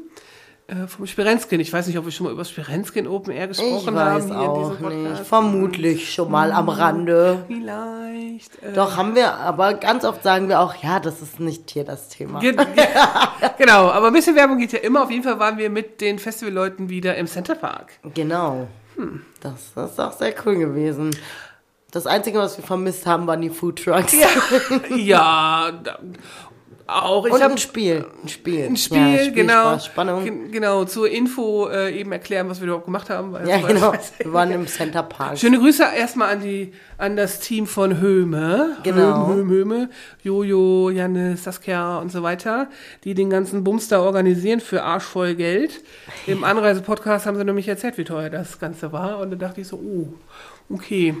Äh, 0.69 0.85
vom 0.87 1.07
Spirenskin. 1.07 1.61
Ich 1.61 1.71
weiß 1.71 1.87
nicht, 1.87 1.97
ob 1.97 2.03
wir 2.03 2.11
schon 2.11 2.25
mal 2.25 2.33
über 2.33 2.43
Spirenskin 2.43 3.07
Open 3.07 3.31
Air 3.31 3.49
Ich 3.49 3.57
gesprochen 3.57 3.95
weiß 3.95 4.29
haben. 4.29 4.31
auch 4.35 4.79
nicht. 4.89 5.19
Vermutlich 5.25 6.13
schon 6.13 6.29
mal 6.29 6.51
am 6.51 6.67
Rande. 6.67 7.45
Vielleicht. 7.47 8.61
Äh, 8.61 8.73
Doch, 8.73 8.97
haben 8.97 9.15
wir, 9.15 9.35
aber 9.35 9.75
ganz 9.75 10.03
oft 10.03 10.23
sagen 10.23 10.49
wir 10.49 10.59
auch, 10.59 10.75
ja, 10.75 10.99
das 10.99 11.21
ist 11.21 11.39
nicht 11.39 11.71
hier 11.71 11.85
das 11.85 12.09
Thema. 12.09 12.39
Ge- 12.41 12.53
genau, 13.57 13.89
aber 13.91 14.07
ein 14.07 14.13
bisschen 14.13 14.35
Werbung 14.35 14.57
geht 14.57 14.73
ja 14.73 14.79
immer. 14.79 15.03
Auf 15.03 15.11
jeden 15.11 15.23
Fall 15.23 15.39
waren 15.39 15.57
wir 15.57 15.69
mit 15.69 16.01
den 16.01 16.19
Festivalleuten 16.19 16.89
wieder 16.89 17.15
im 17.15 17.27
Center 17.27 17.55
Park. 17.55 17.93
Genau. 18.13 18.67
Hm. 18.97 19.21
Das, 19.39 19.71
das 19.73 19.91
ist 19.91 19.99
auch 20.01 20.11
sehr 20.11 20.33
cool 20.45 20.57
gewesen. 20.57 21.15
Das 21.91 22.05
Einzige, 22.07 22.39
was 22.39 22.57
wir 22.57 22.65
vermisst 22.65 23.05
haben, 23.05 23.25
waren 23.27 23.39
die 23.41 23.49
Food 23.49 23.85
Trucks. 23.85 24.13
ja, 24.97 25.71
da, 25.81 25.99
auch. 26.87 27.25
Ich 27.25 27.33
Und 27.33 27.41
habe 27.43 27.53
ein 27.53 27.57
Spiel. 27.57 28.05
Ein 28.23 28.27
Spiel. 28.29 28.65
ein 28.65 28.77
Spiel, 28.77 28.97
ja, 28.97 29.17
Spiel, 29.19 29.31
genau. 29.33 29.63
Spaß, 29.73 29.85
Spannung. 29.87 30.23
Gen- 30.23 30.51
Genau, 30.51 30.85
zur 30.85 31.09
Info 31.09 31.67
äh, 31.67 31.91
eben 31.99 32.11
erklären, 32.11 32.49
was 32.49 32.59
wir 32.59 32.65
überhaupt 32.67 32.85
gemacht 32.85 33.09
haben. 33.09 33.35
ja, 33.45 33.57
genau. 33.59 33.93
Wir 34.17 34.33
waren 34.33 34.51
im 34.53 34.65
Center 34.67 35.03
Park. 35.03 35.37
Schöne 35.37 35.59
Grüße 35.59 35.83
erstmal 35.95 36.29
an 36.35 36.41
die 36.41 36.73
an 36.97 37.15
das 37.15 37.39
Team 37.39 37.67
von 37.67 37.99
Höme. 38.01 38.77
Genau. 38.83 39.27
Höme, 39.27 39.35
Höme, 39.35 39.49
Höme. 39.53 39.89
Jojo, 40.23 40.89
Janne, 40.89 41.37
Saskia 41.37 41.99
und 41.99 42.11
so 42.11 42.23
weiter, 42.23 42.69
die 43.03 43.13
den 43.13 43.29
ganzen 43.29 43.63
Bums 43.63 43.87
da 43.87 44.01
organisieren 44.01 44.59
für 44.61 44.81
arschvoll 44.83 45.35
Geld. 45.35 45.81
Im 46.25 46.43
Anreise-Podcast 46.43 47.25
haben 47.25 47.37
sie 47.37 47.43
nämlich 47.45 47.67
erzählt, 47.67 47.97
wie 47.97 48.03
teuer 48.03 48.29
das 48.29 48.59
Ganze 48.59 48.91
war. 48.91 49.19
Und 49.19 49.31
da 49.31 49.35
dachte 49.35 49.61
ich 49.61 49.67
so, 49.67 49.77
oh, 49.77 50.13
okay, 50.69 51.15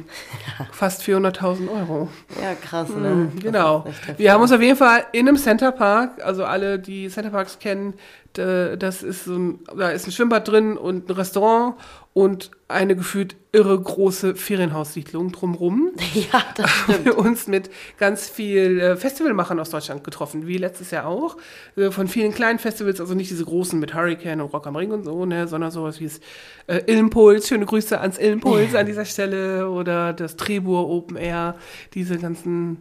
fast 0.71 1.01
400.000 1.03 1.69
Euro. 1.69 2.09
Ja, 2.41 2.55
krass, 2.55 2.89
ne? 2.89 3.31
Das 3.33 3.43
Genau. 3.43 3.85
Wir 4.17 4.33
haben 4.33 4.41
uns 4.41 4.51
auf 4.51 4.61
jeden 4.61 4.77
Fall 4.77 5.05
in 5.11 5.27
einem 5.27 5.37
Center 5.37 5.57
Center 5.57 5.71
Park. 5.71 6.23
Also 6.23 6.45
alle, 6.45 6.79
die 6.79 7.09
Center 7.09 7.29
Parks 7.29 7.59
kennen, 7.59 7.93
das 8.33 9.01
ist 9.01 9.25
so 9.25 9.35
ein, 9.35 9.59
da 9.75 9.89
ist 9.89 10.07
ein 10.07 10.11
Schwimmbad 10.11 10.47
drin 10.47 10.77
und 10.77 11.09
ein 11.09 11.13
Restaurant 11.13 11.75
und 12.17 12.49
eine 12.67 12.95
gefühlt 12.95 13.35
irre 13.51 13.79
große 13.79 14.33
Ferienhaussiedlung 14.33 15.31
drumrum. 15.31 15.91
Ja, 16.15 16.43
das 16.55 16.87
haben 16.87 17.05
wir 17.05 17.15
uns 17.15 17.45
mit 17.45 17.69
ganz 17.99 18.27
viel 18.27 18.79
äh, 18.79 18.95
Festivalmachern 18.95 19.59
aus 19.59 19.69
Deutschland 19.69 20.03
getroffen, 20.03 20.47
wie 20.47 20.57
letztes 20.57 20.89
Jahr 20.89 21.05
auch. 21.05 21.37
Äh, 21.75 21.91
von 21.91 22.07
vielen 22.07 22.33
kleinen 22.33 22.57
Festivals, 22.57 22.99
also 22.99 23.13
nicht 23.13 23.29
diese 23.29 23.45
großen 23.45 23.79
mit 23.79 23.93
Hurricane 23.93 24.41
und 24.41 24.51
Rock 24.51 24.65
am 24.65 24.75
Ring 24.75 24.89
und 24.89 25.03
so, 25.03 25.25
ne, 25.27 25.47
sondern 25.47 25.69
sowas 25.69 25.99
wie 25.99 26.05
es 26.05 26.19
äh, 26.65 26.81
Ilmpuls, 26.87 27.47
schöne 27.49 27.65
Grüße 27.67 28.01
ans 28.01 28.17
Ilmpuls 28.17 28.73
an 28.73 28.87
dieser 28.87 29.05
Stelle 29.05 29.69
oder 29.69 30.11
das 30.13 30.37
Trebur 30.37 30.89
Open 30.89 31.17
Air, 31.17 31.55
diese 31.93 32.17
ganzen 32.17 32.79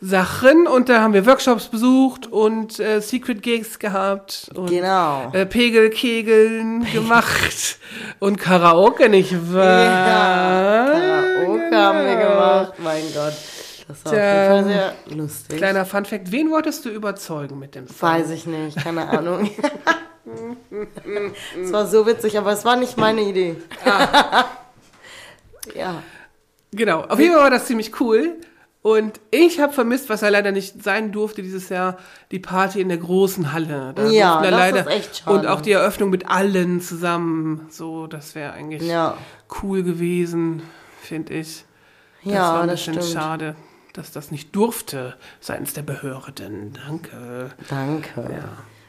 Sachen. 0.00 0.66
Und 0.66 0.88
da 0.88 1.00
haben 1.00 1.14
wir 1.14 1.24
Workshops 1.26 1.68
besucht 1.68 2.26
und 2.26 2.78
äh, 2.78 3.00
Secret 3.00 3.42
Gigs 3.42 3.78
gehabt 3.78 4.50
und 4.54 4.68
Genau. 4.68 5.30
äh, 5.32 5.46
Pegelkegeln 5.46 6.84
gemacht 6.92 7.78
und 8.18 8.38
Karaoke, 8.38 8.65
nicht 9.08 9.54
wahr? 9.54 9.84
Ja, 9.84 11.22
Karaoke 11.36 11.76
haben 11.76 12.04
wir 12.04 12.16
Genau. 12.16 12.28
gemacht. 12.30 12.72
Mein 12.78 13.02
Gott. 13.14 13.34
Das 13.88 14.04
war 14.04 14.12
Tja, 14.12 14.20
auf 14.22 14.56
jeden 14.56 14.64
Fall 14.64 14.64
sehr 15.06 15.16
lustig. 15.16 15.56
Kleiner 15.58 15.86
Funfact, 15.86 16.32
wen 16.32 16.50
wolltest 16.50 16.84
du 16.84 16.88
überzeugen 16.88 17.58
mit 17.58 17.74
dem 17.76 17.86
Song? 17.86 17.96
Weiß 18.00 18.30
ich 18.30 18.46
nicht, 18.46 18.76
keine 18.82 19.08
Ahnung. 19.08 19.48
es 21.62 21.72
war 21.72 21.86
so 21.86 22.04
witzig, 22.06 22.36
aber 22.36 22.52
es 22.52 22.64
war 22.64 22.76
nicht 22.76 22.96
meine 22.96 23.20
Idee. 23.20 23.56
Ah. 23.84 24.44
ja. 25.74 26.02
Genau, 26.72 27.02
auf 27.02 27.18
jeden 27.20 27.32
Fall 27.34 27.42
war 27.44 27.50
das 27.50 27.66
ziemlich 27.66 28.00
cool. 28.00 28.34
Und 28.86 29.18
ich 29.32 29.58
habe 29.58 29.72
vermisst, 29.72 30.08
was 30.10 30.20
ja 30.20 30.28
leider 30.28 30.52
nicht 30.52 30.80
sein 30.84 31.10
durfte 31.10 31.42
dieses 31.42 31.70
Jahr, 31.70 31.96
die 32.30 32.38
Party 32.38 32.80
in 32.80 32.88
der 32.88 32.98
großen 32.98 33.52
Halle. 33.52 33.92
Da 33.96 34.06
Ja, 34.06 34.40
das 34.48 34.80
ist 34.82 34.86
echt 34.86 35.16
schade. 35.24 35.36
Und 35.40 35.46
auch 35.48 35.60
die 35.60 35.72
Eröffnung 35.72 36.08
mit 36.10 36.28
allen 36.30 36.80
zusammen. 36.80 37.66
So, 37.68 38.06
das 38.06 38.36
wäre 38.36 38.52
eigentlich 38.52 38.82
Ja. 38.82 39.16
cool 39.60 39.82
gewesen, 39.82 40.62
finde 41.02 41.34
ich. 41.34 41.64
Das 42.22 42.32
war 42.32 42.38
Ja, 42.40 42.60
ein 42.60 42.68
das 42.68 42.78
bisschen 42.78 43.02
stimmt. 43.02 43.12
schade, 43.12 43.56
dass 43.92 44.12
das 44.12 44.30
nicht 44.30 44.54
durfte 44.54 45.16
seitens 45.40 45.72
der 45.74 45.82
Behörden. 45.82 46.78
Danke. 46.86 47.50
Danke. 47.68 48.44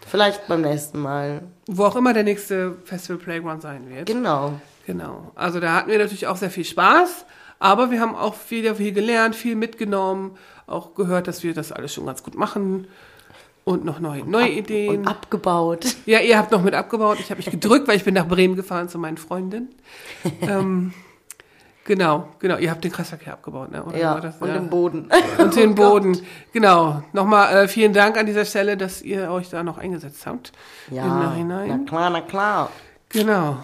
Vielleicht 0.06 0.48
beim 0.48 0.62
nächsten 0.62 1.00
Mal. 1.00 1.42
Wo 1.66 1.86
auch 1.86 1.96
immer 1.96 2.14
der 2.14 2.24
nächste 2.24 2.76
Festival 2.86 3.18
Playground 3.18 3.64
sein 3.64 3.90
wird. 3.90 4.06
Genau. 4.06 4.62
Genau. 4.86 5.32
Also 5.34 5.60
da 5.60 5.74
hatten 5.74 5.90
wir 5.90 5.98
natürlich 5.98 6.28
auch 6.28 6.38
sehr 6.38 6.52
viel 6.52 6.66
Spaß, 6.66 7.26
aber 7.60 7.92
wir 7.92 8.00
haben 8.02 8.16
auch 8.16 8.36
viel, 8.36 8.74
viel 8.76 8.92
gelernt, 8.92 9.36
viel 9.36 9.56
mitgenommen, 9.56 10.38
auch 10.68 10.96
gehört, 10.96 11.28
dass 11.28 11.44
wir 11.44 11.54
das 11.54 11.72
alles 11.72 11.94
schon 11.94 12.06
ganz 12.06 12.24
gut 12.24 12.36
machen 12.36 12.88
und 13.64 13.84
noch 13.84 14.00
neue, 14.00 14.24
neue 14.26 14.50
Ideen. 14.50 15.00
Und 15.00 15.08
abgebaut. 15.08 15.86
ja, 16.06 16.20
ihr 16.20 16.38
habt 16.38 16.52
noch 16.52 16.62
mit 16.62 16.74
abgebaut. 16.74 17.18
Ich 17.20 17.30
habe 17.32 17.38
mich 17.40 17.52
gedrückt, 17.52 17.88
weil 17.88 17.98
ich 17.98 18.04
bin 18.06 18.14
nach 18.14 18.28
Bremen 18.28 18.56
gefahren 18.56 18.88
zu 18.88 18.98
meinen 18.98 19.18
Freundinnen. 19.18 19.70
ähm, 20.42 20.94
genau, 21.84 22.30
genau. 22.40 22.58
Ihr 22.58 22.72
habt 22.72 22.84
den 22.84 22.92
Kreisverkehr 22.94 23.34
abgebaut, 23.34 23.72
ne? 23.72 23.84
Oder 23.84 23.98
Ja, 23.98 24.14
war 24.14 24.22
das, 24.22 24.38
und 24.38 24.48
ja. 24.48 24.54
den 24.54 24.70
Boden. 24.70 25.10
Und 25.38 25.56
den 25.56 25.76
Boden. 25.76 26.18
Genau. 26.54 27.04
Nochmal 27.12 27.66
äh, 27.66 27.68
vielen 27.68 27.92
Dank 27.92 28.18
an 28.18 28.26
dieser 28.26 28.46
Stelle, 28.46 28.78
dass 28.78 29.02
ihr 29.02 29.30
euch 29.32 29.50
da 29.50 29.64
noch 29.64 29.78
eingesetzt 29.78 30.26
habt. 30.26 30.54
Im 30.90 30.98
Ja, 30.98 31.06
Nachhinein. 31.08 31.68
na 31.68 31.90
klar, 31.90 32.10
na 32.10 32.22
klar. 32.22 32.72
Genau. 33.10 33.58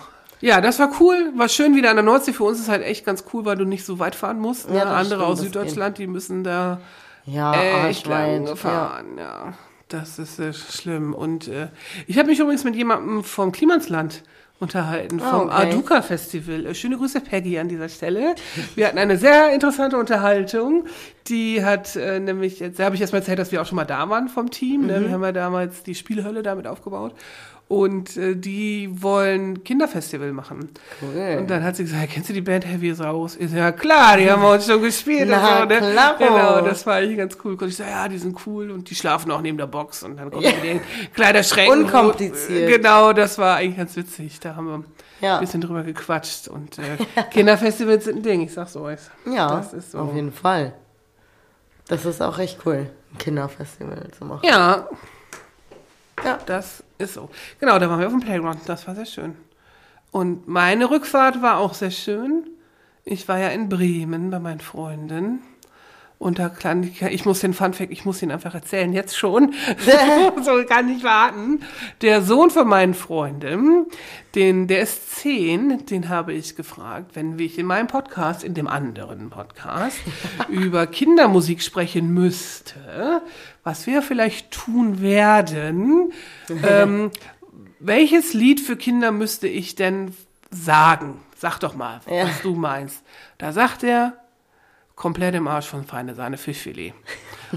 Ja, 0.43 0.59
das 0.61 0.77
war 0.79 0.89
cool. 0.99 1.31
War 1.35 1.47
schön 1.47 1.75
wieder 1.75 1.89
an 1.89 1.95
der 1.95 2.03
Nordsee. 2.03 2.33
Für 2.33 2.43
uns 2.43 2.59
ist 2.59 2.67
halt 2.69 2.83
echt 2.83 3.05
ganz 3.05 3.23
cool, 3.33 3.45
weil 3.45 3.55
du 3.55 3.63
nicht 3.65 3.85
so 3.85 3.97
weit 3.99 4.13
fahren 4.15 4.39
musst. 4.39 4.69
Ne? 4.69 4.77
Ja, 4.77 4.83
Andere 4.83 5.05
stimmt, 5.05 5.21
aus 5.23 5.39
Süddeutschland, 5.39 5.97
die 5.97 6.07
müssen 6.07 6.43
da 6.43 6.81
Ja, 7.25 7.87
echt 7.87 8.05
lang 8.07 8.45
Arschweit. 8.45 8.47
Ja. 8.49 8.55
fahren. 8.55 9.05
Ja. 9.17 9.53
das 9.87 10.19
ist 10.19 10.39
äh, 10.39 10.51
schlimm. 10.53 11.13
Und 11.13 11.47
äh, 11.47 11.67
ich 12.07 12.17
habe 12.17 12.27
mich 12.29 12.39
übrigens 12.39 12.63
mit 12.65 12.75
jemandem 12.75 13.23
vom 13.23 13.51
Klimansland 13.53 14.23
unterhalten, 14.59 15.19
vom 15.19 15.49
Ah, 15.49 15.59
okay. 15.59 15.69
Aduka 15.71 16.01
Festival. 16.01 16.65
Äh, 16.65 16.75
Schöne 16.75 16.97
Grüße, 16.97 17.21
Peggy, 17.21 17.57
an 17.59 17.69
dieser 17.69 17.87
Stelle. 17.89 18.35
Wir 18.75 18.87
hatten 18.87 18.97
eine 18.97 19.17
sehr 19.17 19.53
interessante 19.53 19.97
Unterhaltung. 19.97 20.85
Die 21.27 21.63
hat 21.63 21.95
äh, 21.95 22.19
nämlich, 22.19 22.59
jetzt 22.59 22.79
da 22.79 22.85
habe 22.85 22.95
ich 22.95 23.01
erst 23.01 23.13
mal 23.13 23.19
erzählt, 23.19 23.39
dass 23.39 23.51
wir 23.53 23.61
auch 23.61 23.65
schon 23.65 23.75
mal 23.77 23.85
da 23.85 24.09
waren 24.09 24.27
vom 24.27 24.51
Team. 24.51 24.87
Ne? 24.87 24.99
Mhm. 24.99 25.03
Wir 25.05 25.11
haben 25.13 25.23
ja 25.23 25.31
damals 25.31 25.83
die 25.83 25.95
Spielhölle 25.95 26.43
damit 26.43 26.67
aufgebaut. 26.67 27.13
Und 27.73 28.17
äh, 28.17 28.35
die 28.35 28.89
wollen 29.01 29.63
Kinderfestival 29.63 30.31
machen. 30.31 30.69
Cool. 31.01 31.37
Und 31.39 31.49
dann 31.49 31.63
hat 31.63 31.75
sie 31.75 31.83
gesagt, 31.83 32.11
kennst 32.11 32.29
du 32.29 32.33
die 32.33 32.41
Band 32.41 32.67
Heavy 32.67 32.91
Raus? 32.91 33.35
Ich 33.39 33.49
so, 33.49 33.57
ja 33.57 33.71
klar, 33.71 34.17
die 34.17 34.29
haben 34.29 34.43
wir 34.43 34.51
uns 34.51 34.67
schon 34.67 34.79
gespielt. 34.81 35.27
Na, 35.27 35.61
so, 35.61 35.65
ne? 35.65 36.15
Genau, 36.19 36.61
das 36.61 36.85
war 36.85 36.95
eigentlich 36.95 37.17
ganz 37.17 37.35
cool. 37.43 37.53
Und 37.55 37.67
ich 37.67 37.75
so, 37.75 37.83
ja, 37.83 38.07
die 38.07 38.19
sind 38.19 38.37
cool 38.45 38.69
und 38.69 38.89
die 38.91 38.95
schlafen 38.95 39.31
auch 39.31 39.41
neben 39.41 39.57
der 39.57 39.65
Box 39.65 40.03
und 40.03 40.17
dann 40.17 40.29
kommt 40.29 40.43
ja. 40.43 40.51
den 40.51 40.81
Kleiderschränken. 41.15 41.85
Unkompliziert. 41.85 42.69
Genau, 42.69 43.11
das 43.11 43.37
war 43.39 43.55
eigentlich 43.57 43.77
ganz 43.77 43.95
witzig. 43.95 44.39
Da 44.39 44.55
haben 44.55 44.67
wir 44.67 44.83
Ja. 45.27 45.35
ein 45.35 45.41
bisschen 45.41 45.61
drüber 45.61 45.81
gequatscht. 45.81 46.47
Und 46.49 46.77
äh, 46.77 47.23
Kinderfestivals 47.31 48.05
sind 48.05 48.17
ein 48.17 48.23
Ding, 48.23 48.41
ich 48.41 48.53
sag's 48.53 48.75
euch. 48.75 48.99
Ja, 49.25 49.47
Das 49.55 49.73
ist 49.73 49.91
so. 49.93 49.99
auf 49.99 50.13
jeden 50.13 50.31
Fall. 50.31 50.73
Das 51.87 52.05
ist 52.05 52.21
auch 52.21 52.37
echt 52.39 52.59
cool, 52.65 52.89
ein 53.11 53.17
Kinderfestival 53.17 54.09
zu 54.17 54.25
machen. 54.25 54.41
Ja, 54.47 54.87
Ja. 56.23 56.37
das 56.45 56.83
ist 56.97 57.13
so. 57.13 57.29
Genau, 57.59 57.79
da 57.79 57.89
waren 57.89 57.99
wir 57.99 58.07
auf 58.07 58.13
dem 58.13 58.21
Playground. 58.21 58.61
Das 58.67 58.87
war 58.87 58.95
sehr 58.95 59.05
schön. 59.05 59.35
Und 60.11 60.47
meine 60.47 60.89
Rückfahrt 60.89 61.41
war 61.41 61.57
auch 61.57 61.73
sehr 61.73 61.91
schön. 61.91 62.47
Ich 63.03 63.27
war 63.27 63.39
ja 63.39 63.49
in 63.49 63.67
Bremen 63.67 64.29
bei 64.29 64.39
meinen 64.39 64.59
Freunden. 64.59 65.41
Und 66.23 66.39
da 66.39 66.47
kann 66.47 66.83
ich, 66.83 67.01
ich 67.01 67.25
muss 67.25 67.41
den 67.41 67.53
Funfact, 67.53 67.91
ich 67.91 68.05
muss 68.05 68.21
ihn 68.21 68.31
einfach 68.31 68.53
erzählen, 68.55 68.93
jetzt 68.93 69.17
schon. 69.17 69.53
so 70.41 70.63
kann 70.63 70.87
ich 70.87 71.03
warten. 71.03 71.59
Der 72.01 72.21
Sohn 72.21 72.49
von 72.49 72.65
meinen 72.65 72.93
Freunden, 72.93 73.87
den, 74.33 74.67
der 74.67 74.83
ist 74.83 75.17
zehn, 75.17 75.85
den 75.85 76.07
habe 76.07 76.31
ich 76.31 76.55
gefragt, 76.55 77.11
wenn 77.15 77.37
ich 77.37 77.59
in 77.59 77.65
meinem 77.65 77.87
Podcast, 77.87 78.45
in 78.45 78.53
dem 78.53 78.67
anderen 78.67 79.31
Podcast, 79.31 79.97
über 80.47 80.87
Kindermusik 80.87 81.61
sprechen 81.61 82.13
müsste, 82.13 83.21
was 83.65 83.85
wir 83.85 84.01
vielleicht 84.01 84.51
tun 84.51 85.01
werden, 85.01 86.13
ähm, 86.65 87.11
welches 87.79 88.33
Lied 88.33 88.61
für 88.61 88.77
Kinder 88.77 89.11
müsste 89.11 89.49
ich 89.49 89.75
denn 89.75 90.15
sagen? 90.49 91.19
Sag 91.35 91.59
doch 91.59 91.75
mal, 91.75 91.99
Ja. 92.09 92.27
was 92.27 92.41
du 92.41 92.55
meinst. 92.55 93.03
Da 93.37 93.51
sagt 93.51 93.83
er, 93.83 94.13
komplett 95.03 95.35
im 95.35 95.49
Arsch 95.49 95.67
von 95.67 95.83
feine 95.83 96.15
Sahne 96.15 96.37
Fischfilet. 96.37 96.93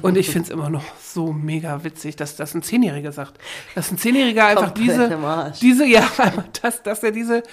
Und 0.02 0.16
ich 0.16 0.30
finde 0.30 0.46
es 0.46 0.50
immer 0.50 0.68
noch 0.68 0.82
so 1.00 1.32
mega 1.32 1.84
witzig, 1.84 2.16
dass 2.16 2.34
das 2.34 2.52
ein 2.56 2.62
Zehnjähriger 2.62 3.12
sagt. 3.12 3.38
Dass 3.76 3.92
ein 3.92 3.98
Zehnjähriger 3.98 4.46
einfach 4.46 4.72
diese, 4.72 5.16
diese, 5.60 5.86
ja, 5.86 6.00
einfach 6.18 6.42
das, 6.60 6.82
dass 6.82 7.04
er 7.04 7.12
diese 7.12 7.44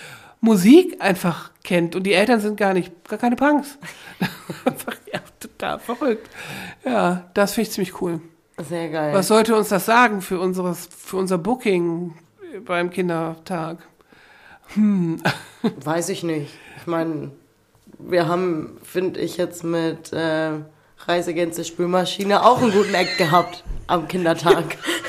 Musik 0.41 0.99
einfach 0.99 1.51
kennt 1.63 1.95
und 1.95 2.07
die 2.07 2.13
Eltern 2.13 2.39
sind 2.39 2.57
gar 2.57 2.73
nicht, 2.73 3.07
gar 3.07 3.19
keine 3.19 3.35
Punks. 3.35 3.77
einfach, 4.65 4.95
ja, 5.13 5.19
total 5.39 5.77
verrückt. 5.77 6.27
Ja, 6.83 7.29
das 7.35 7.53
finde 7.53 7.69
ich 7.69 7.73
ziemlich 7.75 8.01
cool. 8.01 8.19
Sehr 8.67 8.89
geil. 8.89 9.13
Was 9.13 9.27
sollte 9.27 9.55
uns 9.55 9.69
das 9.69 9.85
sagen 9.85 10.21
für 10.21 10.39
unseres, 10.39 10.89
für 10.97 11.17
unser 11.17 11.37
Booking 11.37 12.15
beim 12.65 12.89
Kindertag? 12.89 13.77
Weiß 15.61 16.09
ich 16.09 16.23
nicht. 16.23 16.51
Ich 16.77 16.87
meine, 16.87 17.29
wir 17.99 18.27
haben, 18.27 18.77
finde 18.83 19.19
ich, 19.19 19.37
jetzt 19.37 19.63
mit 19.63 20.13
äh, 20.13 20.51
Reisegänse 21.05 21.63
Spülmaschine 21.65 22.45
auch 22.45 22.61
einen 22.61 22.71
guten 22.71 22.93
Act 22.93 23.17
gehabt 23.17 23.63
am 23.87 24.07
Kindertag. 24.07 24.77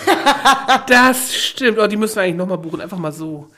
Das 0.88 1.34
stimmt. 1.34 1.78
Oh, 1.78 1.86
die 1.86 1.96
müssen 1.96 2.16
wir 2.16 2.22
eigentlich 2.22 2.36
nochmal 2.36 2.58
buchen. 2.58 2.80
Einfach 2.80 2.98
mal 2.98 3.12
so. 3.12 3.48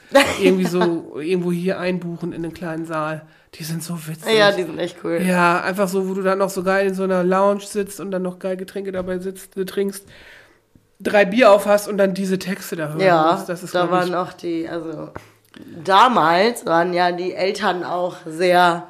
Irgendwie 0.40 0.66
so, 0.66 1.18
irgendwo 1.20 1.52
hier 1.52 1.78
einbuchen 1.78 2.32
in 2.32 2.42
den 2.42 2.52
kleinen 2.54 2.86
Saal. 2.86 3.22
Die 3.54 3.64
sind 3.64 3.82
so 3.82 3.94
witzig. 4.06 4.36
ja, 4.36 4.52
die 4.52 4.64
sind 4.64 4.78
echt 4.78 4.98
cool. 5.02 5.20
Ja, 5.22 5.60
einfach 5.60 5.88
so, 5.88 6.08
wo 6.08 6.14
du 6.14 6.22
dann 6.22 6.38
noch 6.38 6.50
so 6.50 6.62
geil 6.62 6.86
in 6.86 6.94
so 6.94 7.04
einer 7.04 7.24
Lounge 7.24 7.62
sitzt 7.62 8.00
und 8.00 8.10
dann 8.10 8.22
noch 8.22 8.38
geil 8.38 8.56
Getränke 8.56 8.92
dabei 8.92 9.18
sitzt, 9.18 9.56
äh, 9.56 9.64
trinkst, 9.64 10.04
drei 11.00 11.24
Bier 11.24 11.50
auf 11.52 11.66
hast 11.66 11.88
und 11.88 11.98
dann 11.98 12.14
diese 12.14 12.38
Texte 12.38 12.76
da 12.76 12.88
hörst. 12.88 13.00
Ja, 13.02 13.44
das 13.46 13.62
ist, 13.62 13.74
da 13.74 13.90
waren 13.90 14.14
auch 14.14 14.32
die, 14.32 14.68
also 14.68 15.10
damals 15.84 16.66
waren 16.66 16.92
ja 16.92 17.12
die 17.12 17.32
Eltern 17.32 17.84
auch 17.84 18.16
sehr, 18.26 18.86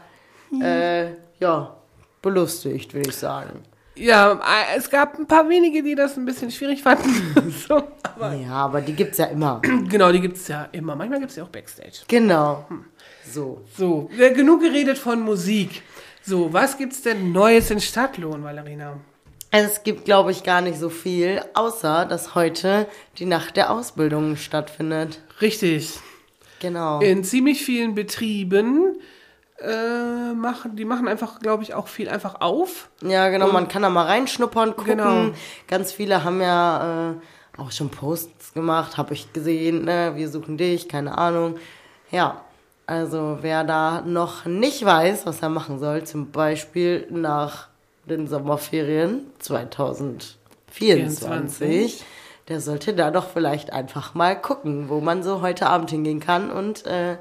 äh, 0.61 1.11
ja, 1.41 1.77
belustigt, 2.23 2.95
würde 2.95 3.11
ich 3.11 3.17
sagen. 3.17 3.63
Ja, 3.97 4.33
äh, 4.33 4.77
es 4.77 4.91
gab 4.91 5.19
ein 5.19 5.27
paar 5.27 5.49
wenige, 5.49 5.83
die 5.83 5.95
das 5.95 6.17
ein 6.17 6.27
bisschen 6.27 6.51
schwierig 6.51 6.83
fanden. 6.83 7.53
so, 7.69 7.83
aber 8.03 8.35
Ja, 8.35 8.53
aber 8.53 8.81
die 8.83 8.93
gibt's 8.93 9.19
ja 9.19 9.27
immer. 9.27 9.61
genau, 9.89 10.13
die 10.13 10.21
gibt's 10.21 10.49
ja 10.49 10.69
immer. 10.73 10.95
Manchmal 10.95 11.21
gibt's 11.21 11.37
ja 11.37 11.45
auch 11.45 11.49
Backstage. 11.49 12.05
Genau. 12.07 12.67
So. 13.31 13.63
So, 13.77 14.11
äh, 14.19 14.33
genug 14.33 14.61
geredet 14.61 14.99
von 14.99 15.21
Musik. 15.21 15.83
So, 16.23 16.53
was 16.53 16.77
gibt's 16.77 17.03
denn 17.03 17.33
Neues 17.33 17.71
in 17.71 17.81
Stadtlohn, 17.81 18.45
Valerina? 18.45 18.99
Es 19.51 19.83
gibt, 19.85 20.05
glaube 20.05 20.33
ich, 20.33 20.43
gar 20.43 20.61
nicht 20.61 20.79
so 20.79 20.91
viel, 20.91 21.41
außer 21.55 22.05
dass 22.05 22.35
heute 22.35 22.87
die 23.19 23.25
Nacht 23.25 23.57
der 23.57 23.71
Ausbildung 23.71 24.37
stattfindet. 24.37 25.21
Richtig. 25.41 25.99
Genau. 26.61 27.01
In 27.01 27.25
ziemlich 27.25 27.65
vielen 27.65 27.95
Betrieben 27.95 28.99
äh, 29.61 30.33
machen. 30.35 30.77
Die 30.77 30.85
machen 30.85 31.09
einfach, 31.09 31.41
glaube 31.41 31.63
ich, 31.63 31.75
auch 31.75 31.89
viel 31.89 32.09
einfach 32.09 32.41
auf. 32.41 32.91
Ja, 33.03 33.29
genau, 33.29 33.49
man 33.53 33.69
kann 33.69 33.83
da 33.83 33.91
mal 33.91 34.07
reinschnuppern, 34.07 34.77
gucken. 34.77 34.99
Genau. 34.99 35.31
Ganz 35.67 35.93
viele 35.93 36.25
haben 36.25 36.41
ja 36.41 37.11
äh, 37.11 37.15
auch 37.61 37.73
schon 37.73 37.91
Posts 37.91 38.53
gemacht, 38.55 38.97
habe 38.97 39.15
ich 39.15 39.33
gesehen, 39.33 39.85
ne? 39.85 40.13
wir 40.15 40.29
suchen 40.29 40.59
dich, 40.59 40.89
keine 40.89 41.17
Ahnung. 41.17 41.57
Ja, 42.11 42.43
also 42.87 43.39
wer 43.41 43.65
da 43.65 44.03
noch 44.03 44.45
nicht 44.45 44.85
weiß, 44.85 45.27
was 45.27 45.41
er 45.43 45.49
machen 45.49 45.79
soll, 45.79 46.05
zum 46.05 46.31
Beispiel 46.31 47.07
nach 47.11 47.69
den 48.05 48.29
Sommerferien 48.29 49.27
2024, 49.39 50.39
24. 50.71 52.05
der 52.49 52.61
sollte 52.61 52.95
da 52.95 53.11
doch 53.11 53.29
vielleicht 53.31 53.73
einfach 53.73 54.15
mal 54.15 54.41
gucken, 54.41 54.89
wo 54.89 55.01
man 55.01 55.23
so 55.23 55.41
heute 55.41 55.67
Abend 55.67 55.91
hingehen 55.91 56.21
kann 56.21 56.51
und 56.51 56.87
äh, 56.87 57.17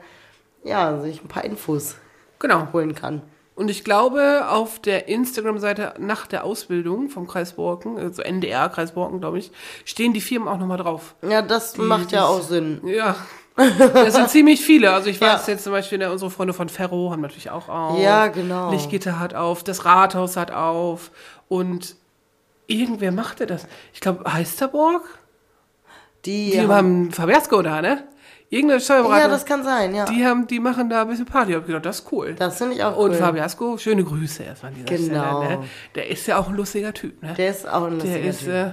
ja, 0.64 1.00
sich 1.00 1.24
ein 1.24 1.28
paar 1.28 1.46
Infos 1.46 1.96
Genau. 2.40 2.68
holen 2.74 2.96
kann. 2.96 3.22
Und 3.56 3.72
ich 3.72 3.86
glaube, 3.86 4.48
auf 4.50 4.80
der 4.80 5.08
Instagram-Seite 5.08 5.94
nach 5.98 6.28
der 6.28 6.44
Ausbildung 6.44 7.10
vom 7.10 7.26
Kreis 7.26 7.54
Borken, 7.54 7.98
also 7.98 8.22
NDR 8.22 8.68
Kreis 8.68 8.92
Borken, 8.92 9.22
glaube 9.22 9.40
ich, 9.40 9.52
stehen 9.86 10.12
die 10.14 10.20
Firmen 10.20 10.50
auch 10.50 10.58
nochmal 10.58 10.78
drauf. 10.78 11.16
Ja, 11.22 11.42
das 11.42 11.78
macht 11.78 12.12
ja 12.12 12.20
die- 12.20 12.26
auch 12.28 12.42
Sinn. 12.42 12.82
Ja. 12.86 13.16
Das 13.58 14.16
sind 14.16 14.30
ziemlich 14.30 14.60
viele. 14.60 14.92
Also 14.92 15.10
ich 15.10 15.22
Ja. 15.22 15.36
weiß 15.36 15.48
jetzt 15.48 15.64
zum 15.64 15.72
Beispiel, 15.72 15.98
ne, 15.98 16.12
unsere 16.12 16.30
Freunde 16.30 16.54
von 16.54 16.68
Ferro 16.68 17.12
haben 17.12 17.22
natürlich 17.22 17.50
auch 17.52 17.70
auf. 17.70 17.98
Ja, 17.98 18.28
genau. 18.28 18.70
Lichtgitter 18.72 19.18
hat 19.18 19.34
auf, 19.34 19.64
das 19.64 19.86
Rathaus 19.86 20.36
hat 20.36 20.52
auf. 20.52 21.10
Und 21.48 21.96
irgendwer 22.68 23.14
machte 23.14 23.48
das. 23.48 23.66
Ich 23.94 24.02
glaube, 24.02 24.30
Heisterborg? 24.34 25.04
Die, 26.26 26.52
Die 26.52 26.68
haben, 26.68 27.12
Fabersko 27.14 27.62
da, 27.62 27.82
ne? 27.82 28.04
Irgendeine 28.50 28.80
Steuerberater. 28.80 29.22
ja, 29.24 29.28
das 29.28 29.46
kann 29.46 29.64
sein, 29.64 29.96
ja. 29.96 30.06
die, 30.06 30.26
haben, 30.26 30.46
die 30.48 30.60
machen 30.60 30.90
da 30.90 31.02
ein 31.02 31.08
bisschen 31.08 31.26
Party. 31.26 31.54
Ich 31.56 31.66
gedacht, 31.66 31.86
das 31.86 32.00
ist 32.02 32.12
cool. 32.12 32.36
Das 32.38 32.58
finde 32.58 32.76
ich 32.76 32.84
auch 32.84 32.96
Und 32.96 33.12
cool. 33.12 33.16
Fabiasco, 33.18 33.78
schöne 33.78 34.04
Grüße 34.04 34.44
erstmal 34.44 34.72
an 34.72 34.78
dieser 34.86 34.98
Genau. 34.98 35.44
Stelle. 35.44 35.60
Ne? 35.62 35.68
Der 35.96 36.08
ist 36.10 36.28
ja 36.28 36.38
auch 36.38 36.48
ein 36.48 36.56
lustiger 36.56 36.94
Typ, 36.94 37.22
ne? 37.24 37.34
Der 37.34 37.50
ist 37.50 37.68
auch 37.68 37.86
ein 37.86 37.98
Der 38.00 38.06
lustiger 38.08 38.30
ist, 38.30 38.40
Typ. 38.42 38.50
äh, 38.50 38.72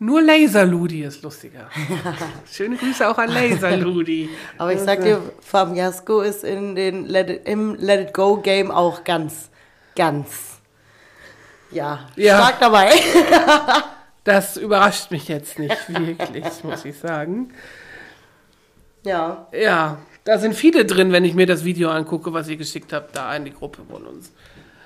nur 0.00 0.20
Laserludi 0.20 1.04
ist 1.04 1.22
lustiger. 1.22 1.68
Schöne 2.52 2.76
Grüße 2.76 3.08
auch 3.08 3.16
an 3.16 3.30
Laserludi. 3.30 4.28
Aber 4.58 4.72
ich 4.72 4.80
sag 4.80 5.00
dir, 5.02 5.20
Fabiasco 5.40 6.20
ist 6.20 6.42
in 6.42 6.74
den 6.74 7.06
Let 7.06 7.30
it, 7.30 7.46
im 7.48 7.76
Let 7.76 8.08
It 8.08 8.14
Go 8.14 8.38
Game 8.38 8.70
auch 8.72 9.04
ganz, 9.04 9.48
ganz, 9.96 10.58
ja, 11.70 12.00
Ja. 12.16 12.38
stark 12.38 12.60
dabei. 12.60 12.90
Das 14.24 14.56
überrascht 14.56 15.10
mich 15.10 15.28
jetzt 15.28 15.58
nicht 15.58 15.76
wirklich, 15.88 16.64
muss 16.64 16.86
ich 16.86 16.96
sagen. 16.98 17.50
Ja. 19.04 19.46
Ja, 19.52 19.98
da 20.24 20.38
sind 20.38 20.54
viele 20.54 20.84
drin, 20.84 21.12
wenn 21.12 21.24
ich 21.24 21.34
mir 21.34 21.46
das 21.46 21.64
Video 21.64 21.90
angucke, 21.90 22.32
was 22.32 22.48
ihr 22.48 22.56
geschickt 22.56 22.92
habt, 22.92 23.16
da 23.16 23.34
in 23.36 23.44
die 23.44 23.52
Gruppe 23.52 23.82
von 23.88 24.04
uns. 24.06 24.32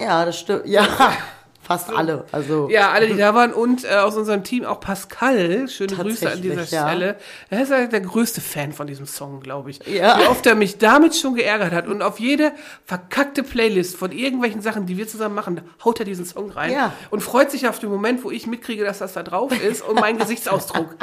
Ja, 0.00 0.24
das 0.24 0.38
stimmt. 0.38 0.66
Ja, 0.66 0.86
fast 1.62 1.90
alle. 1.90 2.24
Also, 2.32 2.68
Ja, 2.70 2.90
alle, 2.90 3.06
die 3.06 3.16
da 3.16 3.34
waren 3.34 3.52
und 3.52 3.84
äh, 3.84 3.96
aus 3.96 4.16
unserem 4.16 4.42
Team 4.42 4.64
auch 4.64 4.80
Pascal. 4.80 5.68
Schöne 5.68 5.94
Grüße 5.94 6.32
an 6.32 6.42
dieser 6.42 6.64
ja. 6.64 6.88
Stelle. 6.88 7.16
Er 7.50 7.62
ist 7.62 7.70
ja 7.70 7.86
der 7.86 8.00
größte 8.00 8.40
Fan 8.40 8.72
von 8.72 8.86
diesem 8.86 9.06
Song, 9.06 9.40
glaube 9.40 9.70
ich. 9.70 9.86
Ja. 9.86 10.18
Wie 10.18 10.26
oft 10.26 10.46
er 10.46 10.54
mich 10.54 10.78
damit 10.78 11.14
schon 11.14 11.34
geärgert 11.34 11.72
hat. 11.72 11.86
Und 11.86 12.02
auf 12.02 12.18
jede 12.18 12.52
verkackte 12.84 13.42
Playlist 13.42 13.96
von 13.96 14.12
irgendwelchen 14.12 14.62
Sachen, 14.62 14.86
die 14.86 14.96
wir 14.96 15.06
zusammen 15.06 15.34
machen, 15.34 15.60
haut 15.84 16.00
er 16.00 16.04
diesen 16.04 16.24
Song 16.24 16.50
rein. 16.50 16.72
Ja. 16.72 16.92
Und 17.10 17.20
freut 17.20 17.50
sich 17.50 17.68
auf 17.68 17.78
den 17.78 17.90
Moment, 17.90 18.24
wo 18.24 18.30
ich 18.30 18.46
mitkriege, 18.46 18.84
dass 18.84 18.98
das 18.98 19.12
da 19.12 19.22
drauf 19.22 19.52
ist 19.62 19.82
und 19.82 20.00
mein 20.00 20.18
Gesichtsausdruck. 20.18 20.96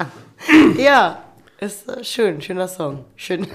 ja, 0.78 1.25
ist 1.60 1.88
äh, 1.90 2.04
schön, 2.04 2.42
schöner 2.42 2.68
Song. 2.68 3.06
Schön. 3.16 3.48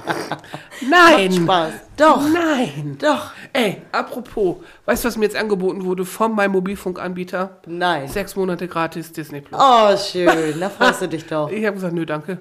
Nein! 0.88 1.32
Spaß. 1.32 1.72
Doch, 1.96 2.22
Nein! 2.28 2.96
doch. 3.00 3.30
Ey, 3.52 3.82
apropos, 3.92 4.56
weißt 4.86 5.04
du, 5.04 5.08
was 5.08 5.16
mir 5.16 5.24
jetzt 5.24 5.36
angeboten 5.36 5.84
wurde 5.84 6.04
von 6.04 6.34
meinem 6.34 6.52
Mobilfunkanbieter? 6.52 7.58
Nein. 7.66 8.08
Sechs 8.08 8.36
Monate 8.36 8.68
gratis 8.68 9.12
Disney 9.12 9.40
Plus. 9.40 9.60
Oh, 9.62 9.96
schön. 9.96 10.58
Da 10.60 10.70
freust 10.70 11.02
du 11.02 11.08
dich 11.08 11.26
doch. 11.26 11.50
Ich 11.52 11.64
habe 11.64 11.74
gesagt, 11.74 11.94
nö, 11.94 12.04
danke. 12.06 12.38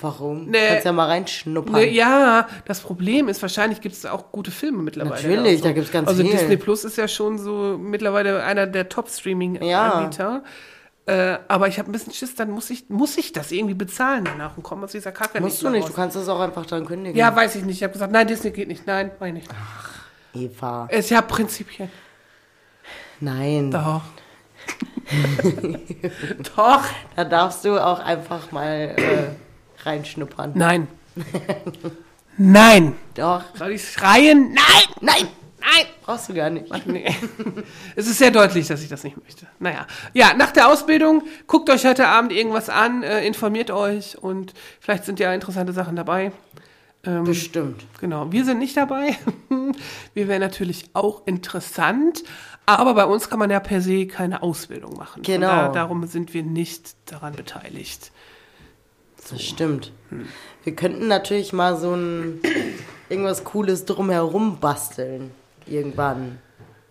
Warum? 0.00 0.46
Nee. 0.46 0.66
Kannst 0.68 0.84
ja 0.86 0.92
mal 0.92 1.06
reinschnuppern. 1.06 1.74
Ne, 1.74 1.88
ja, 1.88 2.48
das 2.64 2.80
Problem 2.80 3.28
ist, 3.28 3.40
wahrscheinlich 3.40 3.80
gibt 3.80 3.94
es 3.94 4.04
auch 4.04 4.32
gute 4.32 4.50
Filme 4.50 4.82
mittlerweile. 4.82 5.14
Natürlich, 5.22 5.52
Also- 5.52 5.64
da 5.64 5.72
gibt's 5.72 5.92
ganz 5.92 6.08
Also 6.08 6.22
viel. 6.24 6.32
Disney 6.32 6.56
Plus 6.56 6.84
ist 6.84 6.96
ja 6.96 7.06
schon 7.06 7.38
so 7.38 7.78
mittlerweile 7.80 8.42
einer 8.42 8.66
der 8.66 8.88
Top-Streaming-Anbieter. 8.88 10.42
Äh, 11.04 11.38
aber 11.48 11.66
ich 11.66 11.78
habe 11.80 11.90
ein 11.90 11.92
bisschen 11.92 12.12
Schiss, 12.12 12.36
dann 12.36 12.50
muss 12.50 12.70
ich, 12.70 12.88
muss 12.88 13.18
ich 13.18 13.32
das 13.32 13.50
irgendwie 13.50 13.74
bezahlen 13.74 14.24
danach 14.24 14.56
und 14.56 14.62
komme 14.62 14.84
aus 14.84 14.92
dieser 14.92 15.10
Kacke 15.10 15.40
Musst 15.40 15.54
nicht 15.56 15.64
du 15.64 15.70
nicht, 15.70 15.82
raus. 15.82 15.90
du 15.90 15.96
kannst 15.96 16.16
das 16.16 16.28
auch 16.28 16.38
einfach 16.40 16.64
dann 16.66 16.84
kündigen. 16.86 17.18
Ja, 17.18 17.34
weiß 17.34 17.56
ich 17.56 17.64
nicht. 17.64 17.78
Ich 17.78 17.82
habe 17.82 17.92
gesagt, 17.92 18.12
nein, 18.12 18.26
Disney 18.28 18.52
geht 18.52 18.68
nicht. 18.68 18.86
Nein, 18.86 19.10
meine 19.18 19.40
ich 19.40 19.48
nicht. 19.48 20.52
Eva. 20.52 20.86
Es 20.88 21.06
ist 21.06 21.10
ja 21.10 21.20
Prinzipien. 21.22 21.90
Nein. 23.20 23.70
Doch. 23.72 24.02
Doch. 26.56 26.84
Da 27.16 27.24
darfst 27.24 27.64
du 27.64 27.78
auch 27.84 27.98
einfach 27.98 28.52
mal 28.52 28.94
äh, 28.96 29.84
reinschnuppern. 29.84 30.52
Nein. 30.54 30.86
Nein. 32.38 32.94
Doch. 33.14 33.42
Soll 33.56 33.72
ich 33.72 33.90
schreien? 33.90 34.54
Nein. 34.54 34.84
Nein! 35.00 35.28
Nein. 35.62 35.86
Brauchst 36.02 36.28
du 36.28 36.34
gar 36.34 36.50
nicht. 36.50 36.66
Es 37.96 38.06
ist 38.06 38.18
sehr 38.18 38.30
deutlich, 38.30 38.66
dass 38.68 38.82
ich 38.82 38.88
das 38.88 39.04
nicht 39.04 39.22
möchte. 39.22 39.46
Naja. 39.58 39.86
Ja, 40.12 40.34
nach 40.34 40.50
der 40.50 40.68
Ausbildung, 40.68 41.22
guckt 41.46 41.70
euch 41.70 41.84
heute 41.84 42.08
Abend 42.08 42.32
irgendwas 42.32 42.68
an, 42.68 43.02
äh, 43.02 43.24
informiert 43.26 43.70
euch 43.70 44.18
und 44.18 44.54
vielleicht 44.80 45.04
sind 45.04 45.20
ja 45.20 45.32
interessante 45.32 45.72
Sachen 45.72 45.96
dabei. 45.96 46.32
Ähm, 47.04 47.24
Bestimmt. 47.24 47.84
Genau, 48.00 48.30
wir 48.30 48.44
sind 48.44 48.58
nicht 48.58 48.76
dabei. 48.76 49.16
wir 50.14 50.28
wären 50.28 50.40
natürlich 50.40 50.90
auch 50.92 51.26
interessant, 51.26 52.22
aber 52.66 52.94
bei 52.94 53.04
uns 53.04 53.28
kann 53.28 53.38
man 53.38 53.50
ja 53.50 53.60
per 53.60 53.80
se 53.80 54.06
keine 54.06 54.42
Ausbildung 54.42 54.96
machen. 54.96 55.22
Genau. 55.22 55.48
daher, 55.48 55.68
darum 55.70 56.06
sind 56.06 56.32
wir 56.32 56.42
nicht 56.42 56.94
daran 57.06 57.34
beteiligt. 57.34 58.12
Das 59.30 59.42
stimmt. 59.42 59.92
Wir 60.64 60.74
könnten 60.74 61.06
natürlich 61.06 61.52
mal 61.52 61.76
so 61.76 61.94
ein 61.94 62.40
irgendwas 63.08 63.44
Cooles 63.44 63.84
drumherum 63.84 64.58
basteln. 64.58 65.30
Irgendwann. 65.66 66.38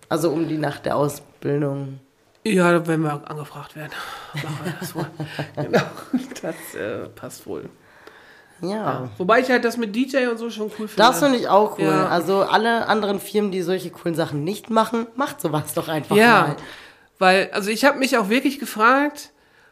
Also 0.09 0.29
um 0.31 0.47
die 0.47 0.57
Nacht 0.57 0.85
der 0.85 0.97
Ausbildung. 0.97 1.99
Ja, 2.43 2.85
wenn 2.87 3.01
wir 3.01 3.21
angefragt 3.29 3.75
werden, 3.75 3.91
machen 4.33 4.59
wir 4.63 4.73
das 4.79 4.95
wohl. 4.95 5.05
genau, 5.55 5.81
das 6.41 6.75
äh, 6.75 7.07
passt 7.09 7.45
wohl. 7.45 7.69
Ja. 8.61 9.09
Wobei 9.17 9.39
ich 9.39 9.49
halt 9.49 9.65
das 9.65 9.77
mit 9.77 9.95
DJ 9.95 10.27
und 10.27 10.37
so 10.37 10.49
schon 10.49 10.67
cool 10.79 10.87
finde. 10.87 10.95
Das 10.97 11.19
finde 11.19 11.37
ich 11.37 11.47
auch 11.47 11.77
cool. 11.79 11.85
Ja. 11.85 12.07
Also 12.07 12.41
alle 12.43 12.87
anderen 12.87 13.19
Firmen, 13.19 13.51
die 13.51 13.61
solche 13.61 13.89
coolen 13.89 14.15
Sachen 14.15 14.43
nicht 14.43 14.69
machen, 14.69 15.07
macht 15.15 15.41
sowas 15.41 15.73
doch 15.73 15.87
einfach 15.87 16.15
Ja, 16.15 16.41
mal. 16.41 16.55
weil, 17.19 17.49
also 17.53 17.69
ich 17.69 17.85
habe 17.85 17.97
mich 17.99 18.17
auch 18.17 18.29
wirklich 18.29 18.59
gefragt, 18.59 19.31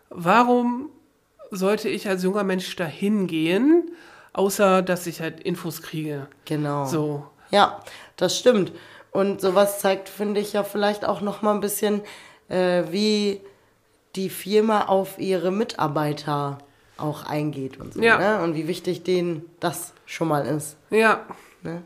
warum 0.09 0.89
sollte 1.51 1.89
ich 1.89 2.07
als 2.07 2.23
junger 2.23 2.43
Mensch 2.43 2.75
dahin 2.75 3.27
gehen, 3.27 3.91
außer 4.33 4.81
dass 4.81 5.07
ich 5.07 5.21
halt 5.21 5.39
Infos 5.39 5.81
kriege. 5.81 6.27
Genau. 6.45 6.85
So. 6.85 7.25
Ja, 7.51 7.79
das 8.21 8.37
stimmt. 8.37 8.71
Und 9.11 9.41
sowas 9.41 9.79
zeigt, 9.79 10.09
finde 10.09 10.39
ich, 10.39 10.53
ja 10.53 10.63
vielleicht 10.63 11.05
auch 11.05 11.21
noch 11.21 11.41
mal 11.41 11.53
ein 11.53 11.61
bisschen, 11.61 12.01
äh, 12.47 12.83
wie 12.91 13.41
die 14.15 14.29
Firma 14.29 14.85
auf 14.85 15.17
ihre 15.19 15.51
Mitarbeiter 15.51 16.59
auch 16.97 17.25
eingeht 17.25 17.79
und 17.79 17.93
so. 17.93 18.01
Ja. 18.01 18.17
Ne? 18.17 18.43
Und 18.43 18.55
wie 18.55 18.67
wichtig 18.67 19.03
denen 19.03 19.49
das 19.59 19.93
schon 20.05 20.27
mal 20.27 20.45
ist. 20.45 20.77
Ja. 20.89 21.25
Ne? 21.63 21.81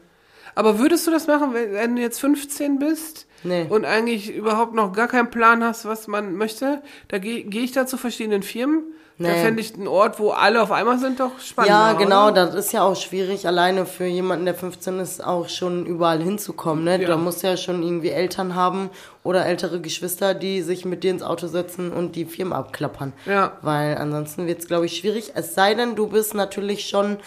Aber 0.56 0.80
würdest 0.80 1.08
du 1.08 1.12
das 1.12 1.28
machen, 1.28 1.54
wenn, 1.54 1.96
du 1.96 2.02
jetzt 2.02 2.20
15 2.20 2.80
bist 2.80 3.28
Nee. 3.44 3.66
und 3.70 3.86
eigentlich 3.86 4.34
überhaupt 4.34 4.74
noch 4.74 4.94
gar 4.94 5.08
keinen 5.08 5.30
Plan 5.30 5.64
hast, 5.64 5.86
was 5.86 6.08
man 6.08 6.36
möchte? 6.36 6.82
Da 7.10 7.18
gehe 7.18 7.44
geh 7.44 7.60
ich 7.62 7.72
da 7.72 7.86
zu 7.86 7.98
verschiedenen 7.98 8.44
Firmen. 8.44 8.84
Da 9.20 9.30
Nee. 9.30 9.44
fände 9.44 9.62
ich 9.62 9.76
einen 9.76 9.88
Ort, 9.88 10.20
wo 10.20 10.32
alle 10.32 10.60
auf 10.62 10.72
einmal 10.72 10.98
sind, 10.98 11.20
doch 11.20 11.40
spannend. 11.40 11.70
ja, 11.70 11.94
genau, 11.94 12.30
Oder? 12.30 12.48
das 12.48 12.56
ist 12.56 12.74
ja 12.74 12.82
auch 12.82 12.96
schwierig, 12.96 13.46
alleine 13.48 13.86
für 13.86 14.06
jemanden, 14.06 14.46
der 14.46 14.56
15 14.56 15.00
ist, 15.00 15.24
auch 15.24 15.50
schon 15.50 15.86
überall 15.86 16.20
hinzukommen. 16.22 16.84
Ne? 16.84 17.00
Ja. 17.00 17.08
Da 17.10 17.18
musst 17.18 17.44
du 17.44 17.48
ja 17.48 17.56
schon 17.56 17.84
irgendwie 17.84 18.10
Eltern 18.10 18.56
haben 18.56 18.90
oder 19.24 19.46
ältere 19.46 19.80
Geschwister, 19.82 20.34
die 20.34 20.64
sich 20.64 20.84
mit 20.84 21.04
dir 21.04 21.12
ins 21.12 21.22
Auto 21.22 21.46
setzen 21.46 21.92
und 21.94 22.16
die 22.16 22.26
Firma 22.26 22.58
abklappern. 22.58 23.14
Ja. 23.28 23.52
Weil 23.62 23.98
ansonsten 23.98 24.48
wird 24.48 24.60
es, 24.62 24.68
glaube 24.68 24.88
ich, 24.88 24.98
schwierig. 24.98 25.34
Es 25.36 25.54
sei 25.54 25.76
denn, 25.76 25.96
du 25.96 26.08
bist 26.08 26.34
natürlich 26.34 26.90
schon 26.90 27.18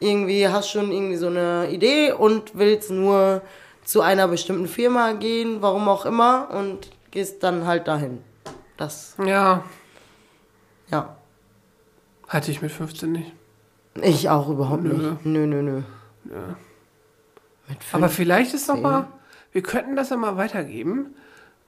irgendwie, 0.00 0.48
hast 0.48 0.68
schon 0.70 0.90
irgendwie 0.90 1.16
so 1.16 1.28
eine 1.28 1.68
Idee 1.70 2.10
und 2.12 2.58
willst 2.58 2.90
nur 2.90 3.40
zu 3.84 4.00
einer 4.00 4.26
bestimmten 4.26 4.66
Firma 4.66 5.12
gehen, 5.12 5.58
warum 5.60 5.88
auch 5.88 6.06
immer, 6.06 6.48
und 6.50 6.88
gehst 7.12 7.44
dann 7.44 7.66
halt 7.68 7.86
dahin. 7.86 8.18
Das, 8.76 9.14
Ja, 9.24 9.62
ja. 10.90 11.16
Hatte 12.28 12.50
ich 12.50 12.62
mit 12.62 12.70
15 12.72 13.12
nicht. 13.12 13.32
Ich 14.02 14.28
auch 14.28 14.48
überhaupt 14.48 14.82
Nö. 14.82 14.92
nicht. 14.92 15.26
Nö, 15.26 15.46
nö, 15.46 15.62
nö. 15.62 15.82
Mit 17.68 17.78
Aber 17.92 18.08
vielleicht 18.08 18.52
ist 18.54 18.68
doch 18.68 18.78
mal, 18.80 19.06
wir 19.52 19.62
könnten 19.62 19.96
das 19.96 20.10
ja 20.10 20.16
mal 20.16 20.36
weitergeben, 20.36 21.14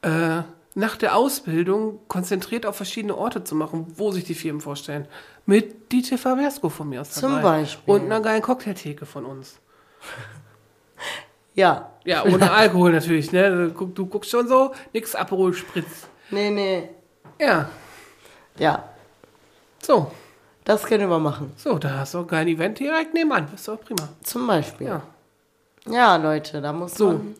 äh, 0.02 0.42
nach 0.74 0.96
der 0.96 1.16
Ausbildung 1.16 1.98
konzentriert 2.06 2.66
auf 2.66 2.76
verschiedene 2.76 3.16
Orte 3.16 3.42
zu 3.42 3.54
machen, 3.56 3.86
wo 3.96 4.12
sich 4.12 4.24
die 4.24 4.34
Firmen 4.34 4.60
vorstellen. 4.60 5.08
Mit 5.46 5.90
DJ 5.92 6.16
Faversco 6.16 6.68
von 6.68 6.88
mir 6.88 7.00
aus 7.00 7.10
Zum 7.12 7.32
dabei. 7.32 7.60
Beispiel. 7.60 7.94
Und 7.94 8.02
einer 8.04 8.20
geilen 8.20 8.42
Cocktailtheke 8.42 9.06
von 9.06 9.24
uns. 9.24 9.58
Ja. 11.54 11.90
Ja, 12.04 12.24
ohne 12.24 12.50
Alkohol 12.52 12.92
natürlich, 12.92 13.32
ne? 13.32 13.70
Du, 13.76 13.86
du 13.86 14.06
guckst 14.06 14.30
schon 14.30 14.46
so, 14.46 14.72
nix 14.92 15.14
Aperol 15.14 15.52
Spritz. 15.54 16.06
Nee, 16.30 16.50
nee. 16.50 16.88
Ja, 17.40 17.68
Ja. 18.58 18.84
so. 19.82 20.10
Das 20.68 20.84
können 20.84 21.08
wir 21.08 21.18
machen. 21.18 21.50
So, 21.56 21.78
da 21.78 22.00
hast 22.00 22.12
du 22.12 22.18
auch 22.18 22.26
kein 22.26 22.46
Event 22.46 22.78
direkt 22.78 23.14
nebenan. 23.14 23.48
Das 23.50 23.60
ist 23.60 23.68
doch 23.68 23.80
prima. 23.80 24.06
Zum 24.22 24.46
Beispiel. 24.46 24.86
Ja. 24.88 25.02
Ja, 25.88 26.16
Leute, 26.16 26.60
da 26.60 26.74
muss 26.74 26.94
So. 26.94 27.06
man. 27.08 27.34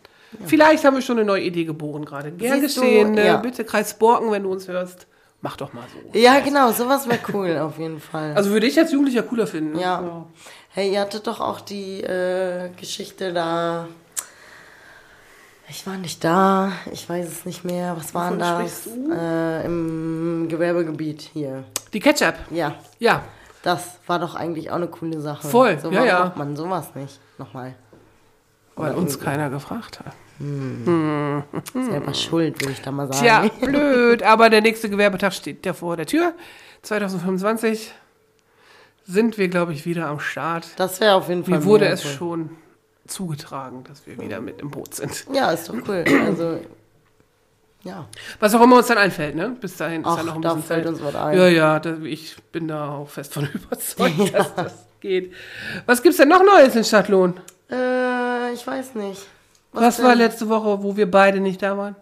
Vielleicht 0.47 0.83
haben 0.85 0.95
wir 0.97 1.03
schon 1.03 1.19
eine 1.19 1.27
neue 1.27 1.43
Idee 1.43 1.65
geboren 1.65 2.07
gerade. 2.07 2.31
Gern 2.33 2.61
Siehst 2.63 2.81
geschehen. 2.81 3.13
ne? 3.13 3.27
ja. 3.27 3.37
Bitte 3.37 3.65
Kreis 3.65 3.93
Borken, 3.99 4.31
wenn 4.31 4.45
du 4.45 4.51
uns 4.53 4.67
hörst. 4.67 5.07
Mach 5.43 5.57
doch 5.59 5.75
mal 5.75 5.85
so. 5.93 6.19
Ja, 6.19 6.41
genau, 6.41 6.73
sowas 6.73 7.07
wäre 7.07 7.19
cool 7.35 7.59
auf 7.59 7.79
jeden 7.79 8.01
Fall. 8.01 8.33
Also 8.35 8.51
würde 8.51 8.67
ich 8.67 8.79
als 8.79 8.93
Jugendlicher 8.93 9.23
cooler 9.23 9.47
finden. 9.47 9.79
Ja. 9.79 10.25
Hey, 10.71 10.93
ihr 10.95 11.01
hattet 11.01 11.27
doch 11.27 11.41
auch 11.41 11.61
die 11.61 12.03
äh, 12.03 12.71
Geschichte 12.81 13.33
da. 13.35 13.89
Ich 15.71 15.87
war 15.87 15.97
nicht 15.99 16.25
da, 16.25 16.73
ich 16.93 17.09
weiß 17.09 17.27
es 17.29 17.45
nicht 17.45 17.65
mehr. 17.65 17.95
Was 17.97 18.15
waren 18.15 18.39
das? 18.39 18.85
du? 18.85 19.13
Äh, 19.13 19.65
Im 19.67 20.47
Gewerbegebiet 20.49 21.21
hier. 21.33 21.65
Die 21.93 22.01
Ketchup. 22.01 22.35
Ja, 22.51 22.75
Ja. 22.99 23.23
das 23.63 23.99
war 24.07 24.19
doch 24.19 24.35
eigentlich 24.35 24.71
auch 24.71 24.77
eine 24.77 24.87
coole 24.89 25.21
Sache. 25.21 25.47
Voll, 25.47 25.79
so, 25.79 25.91
ja, 25.91 26.05
ja. 26.05 26.21
macht 26.25 26.37
man 26.37 26.57
sowas 26.57 26.95
nicht? 26.95 27.21
Nochmal. 27.37 27.75
Weil 28.77 28.91
Oder 28.93 28.99
uns 28.99 29.13
irgendwie. 29.15 29.27
keiner 29.27 29.51
gefragt 29.51 30.01
hat. 30.01 30.13
Selber 31.75 32.15
schuld, 32.15 32.61
würde 32.63 32.73
ich 32.73 32.81
da 32.81 32.91
mal 32.93 33.13
sagen. 33.13 33.19
Tja, 33.21 33.51
blöd. 33.67 34.23
Aber 34.23 34.49
der 34.51 34.61
nächste 34.63 34.89
Gewerbetag 34.89 35.33
steht 35.33 35.67
ja 35.67 35.75
vor 35.75 35.97
der 35.97 36.07
Tür. 36.07 36.33
2025 36.83 37.93
sind 39.05 39.37
wir, 39.37 39.49
glaube 39.49 39.73
ich, 39.73 39.85
wieder 39.85 40.07
am 40.09 40.21
Start. 40.21 40.69
Das 40.77 41.01
wäre 41.01 41.15
auf 41.15 41.29
jeden 41.29 41.45
Fall. 41.45 41.59
Mir 41.59 41.65
wurde 41.65 41.87
es 41.87 42.05
schon 42.05 42.51
zugetragen, 43.09 43.85
dass 43.85 44.07
wir 44.07 44.21
wieder 44.21 44.41
mit 44.41 44.61
im 44.61 44.71
Boot 44.71 44.95
sind. 44.95 45.27
Ja, 45.33 45.51
ist 45.51 45.69
doch 45.69 45.75
cool. 45.89 46.05
Also, 46.27 46.61
ja. 47.85 48.07
Was 48.41 48.55
auch 48.55 48.63
immer 48.63 48.77
uns 48.77 48.89
dann 48.89 48.99
einfällt, 48.99 49.35
ne? 49.37 49.57
Bis 49.61 49.77
dahin 49.77 50.03
ist 50.03 50.07
Ach, 50.09 50.19
ja 50.19 50.23
noch 50.25 50.35
ein 50.37 50.43
da 50.43 50.55
bisschen 50.55 50.67
fällt 50.67 50.85
Zeit. 50.85 50.93
uns 50.95 51.03
was 51.03 51.15
ein. 51.15 51.37
Ja, 51.39 51.49
ja, 51.49 51.81
da, 51.81 51.97
ich 52.03 52.37
bin 52.53 52.69
da 52.69 52.91
auch 52.91 53.09
fest 53.09 53.35
von 53.35 53.49
überzeugt, 53.55 54.35
dass 54.35 54.55
das 54.55 54.75
geht. 55.01 55.33
Was 55.87 56.03
gibt's 56.03 56.19
denn 56.19 56.29
noch 56.29 56.43
Neues 56.43 56.75
in 56.77 56.85
Stadtlohn? 56.85 57.35
Äh, 57.71 58.53
ich 58.53 58.67
weiß 58.67 58.95
nicht. 58.97 59.27
Was, 59.73 60.03
war 60.03 60.11
denn? 60.11 60.19
letzte 60.19 60.49
Woche, 60.49 60.83
wo 60.83 60.97
wir 60.97 61.11
beide 61.11 61.41
nicht 61.41 61.63
da 61.63 61.77
waren? 61.77 61.97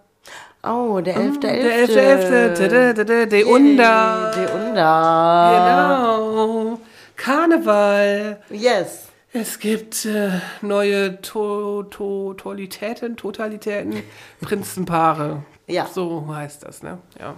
Oh, 0.63 1.01
der 1.01 1.17
11.11. 1.17 1.41
Der 1.41 2.95
11.11. 2.95 3.27
De 3.27 3.45
Unda. 3.45 4.31
De 4.33 4.53
Unda. 4.53 5.87
Genau. 6.09 6.81
Karneval. 7.17 8.41
Yes. 8.51 9.09
Es 9.39 9.59
gibt 9.59 10.07
äh, 10.07 10.41
neue 10.63 11.21
to 11.21 11.83
to 11.83 12.33
Totalitäten, 12.39 13.19
Totalitäten, 13.19 14.03
Prinzenpaare. 14.41 15.43
Ja. 15.67 15.85
So 15.85 16.27
heißt 16.27 16.63
das, 16.65 16.83
ne? 16.83 16.97
Ja. 17.21 17.35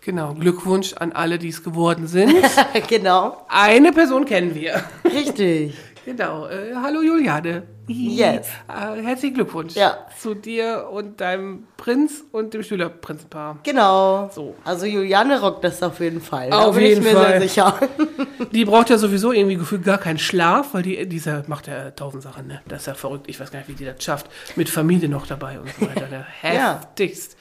Genau. 0.00 0.34
Glückwunsch 0.34 0.94
an 0.94 1.12
alle, 1.12 1.38
die 1.38 1.50
es 1.50 1.62
geworden 1.62 2.08
sind. 2.08 2.34
genau. 2.88 3.46
Eine 3.48 3.92
Person 3.92 4.24
kennen 4.24 4.56
wir. 4.56 4.82
Richtig. 5.04 5.76
Genau. 6.04 6.46
Äh, 6.48 6.74
hallo 6.74 7.00
Juliane. 7.02 7.62
Yes. 7.86 8.48
Äh, 8.68 9.02
herzlichen 9.02 9.34
Glückwunsch 9.34 9.74
Ja. 9.74 10.06
zu 10.20 10.34
dir 10.34 10.88
und 10.90 11.20
deinem 11.20 11.66
Prinz 11.76 12.24
und 12.32 12.52
dem 12.52 12.62
Schülerprinzenpaar. 12.62 13.58
Genau. 13.62 14.28
So. 14.32 14.54
Also 14.64 14.84
Juliane 14.86 15.40
rockt 15.40 15.64
das 15.64 15.82
auf 15.82 16.00
jeden 16.00 16.20
Fall. 16.20 16.50
da 16.50 16.58
Auf 16.66 16.74
bin 16.74 16.84
jeden 16.84 17.02
ich 17.06 17.12
mir 17.12 17.18
Fall. 17.18 17.28
sehr 17.32 17.40
sicher. 17.42 17.78
Die 18.52 18.64
braucht 18.64 18.90
ja 18.90 18.98
sowieso 18.98 19.32
irgendwie 19.32 19.56
gefühlt 19.56 19.84
gar 19.84 19.98
keinen 19.98 20.18
Schlaf, 20.18 20.74
weil 20.74 20.82
die, 20.82 21.08
dieser 21.08 21.42
macht 21.46 21.66
ja 21.68 21.90
tausend 21.90 22.22
Sachen, 22.22 22.46
ne? 22.46 22.60
Das 22.68 22.82
ist 22.82 22.86
ja 22.86 22.94
verrückt. 22.94 23.28
Ich 23.28 23.40
weiß 23.40 23.50
gar 23.50 23.60
nicht, 23.60 23.68
wie 23.68 23.74
die 23.74 23.84
das 23.84 24.02
schafft. 24.02 24.26
Mit 24.56 24.68
Familie 24.68 25.08
noch 25.08 25.26
dabei 25.26 25.58
und 25.58 25.68
so 25.78 25.86
weiter. 25.86 26.04
Ne? 26.10 26.26
Ja. 26.42 26.80
Heftigst. 26.80 27.36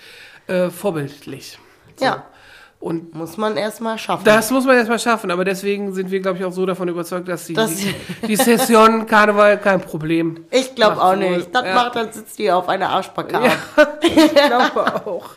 Äh, 0.47 0.69
vorbildlich. 0.69 1.57
So. 1.97 2.05
Ja. 2.05 2.25
Und 2.83 3.15
Muss 3.15 3.37
man 3.37 3.55
erstmal 3.55 3.97
schaffen. 3.97 4.25
das 4.25 4.51
muss 4.51 4.65
man 4.65 4.75
erstmal 4.75 4.99
schaffen, 4.99 5.31
aber 5.31 5.45
deswegen 5.45 5.93
sind 5.93 6.11
wir, 6.11 6.19
glaube 6.19 6.39
ich, 6.39 6.43
auch 6.43 6.51
so 6.51 6.65
davon 6.65 6.89
überzeugt, 6.89 7.29
dass 7.29 7.45
die, 7.45 7.53
Das- 7.53 7.77
die, 7.77 7.95
die 8.27 8.35
Session 8.35 9.05
Karneval 9.07 9.57
kein 9.57 9.79
Problem. 9.79 10.43
ich 10.51 10.75
glaube 10.75 11.01
auch 11.01 11.15
nicht. 11.15 11.55
Das 11.55 11.63
Ja. 11.65 11.75
macht, 11.75 11.95
dann 11.95 12.11
sitzt 12.11 12.37
die 12.39 12.51
auf 12.51 12.67
einer 12.67 12.89
Arschbacke 12.89 13.37
ab. 13.37 13.51
Ich 14.01 14.33
glaube 14.35 15.05
auch. 15.05 15.29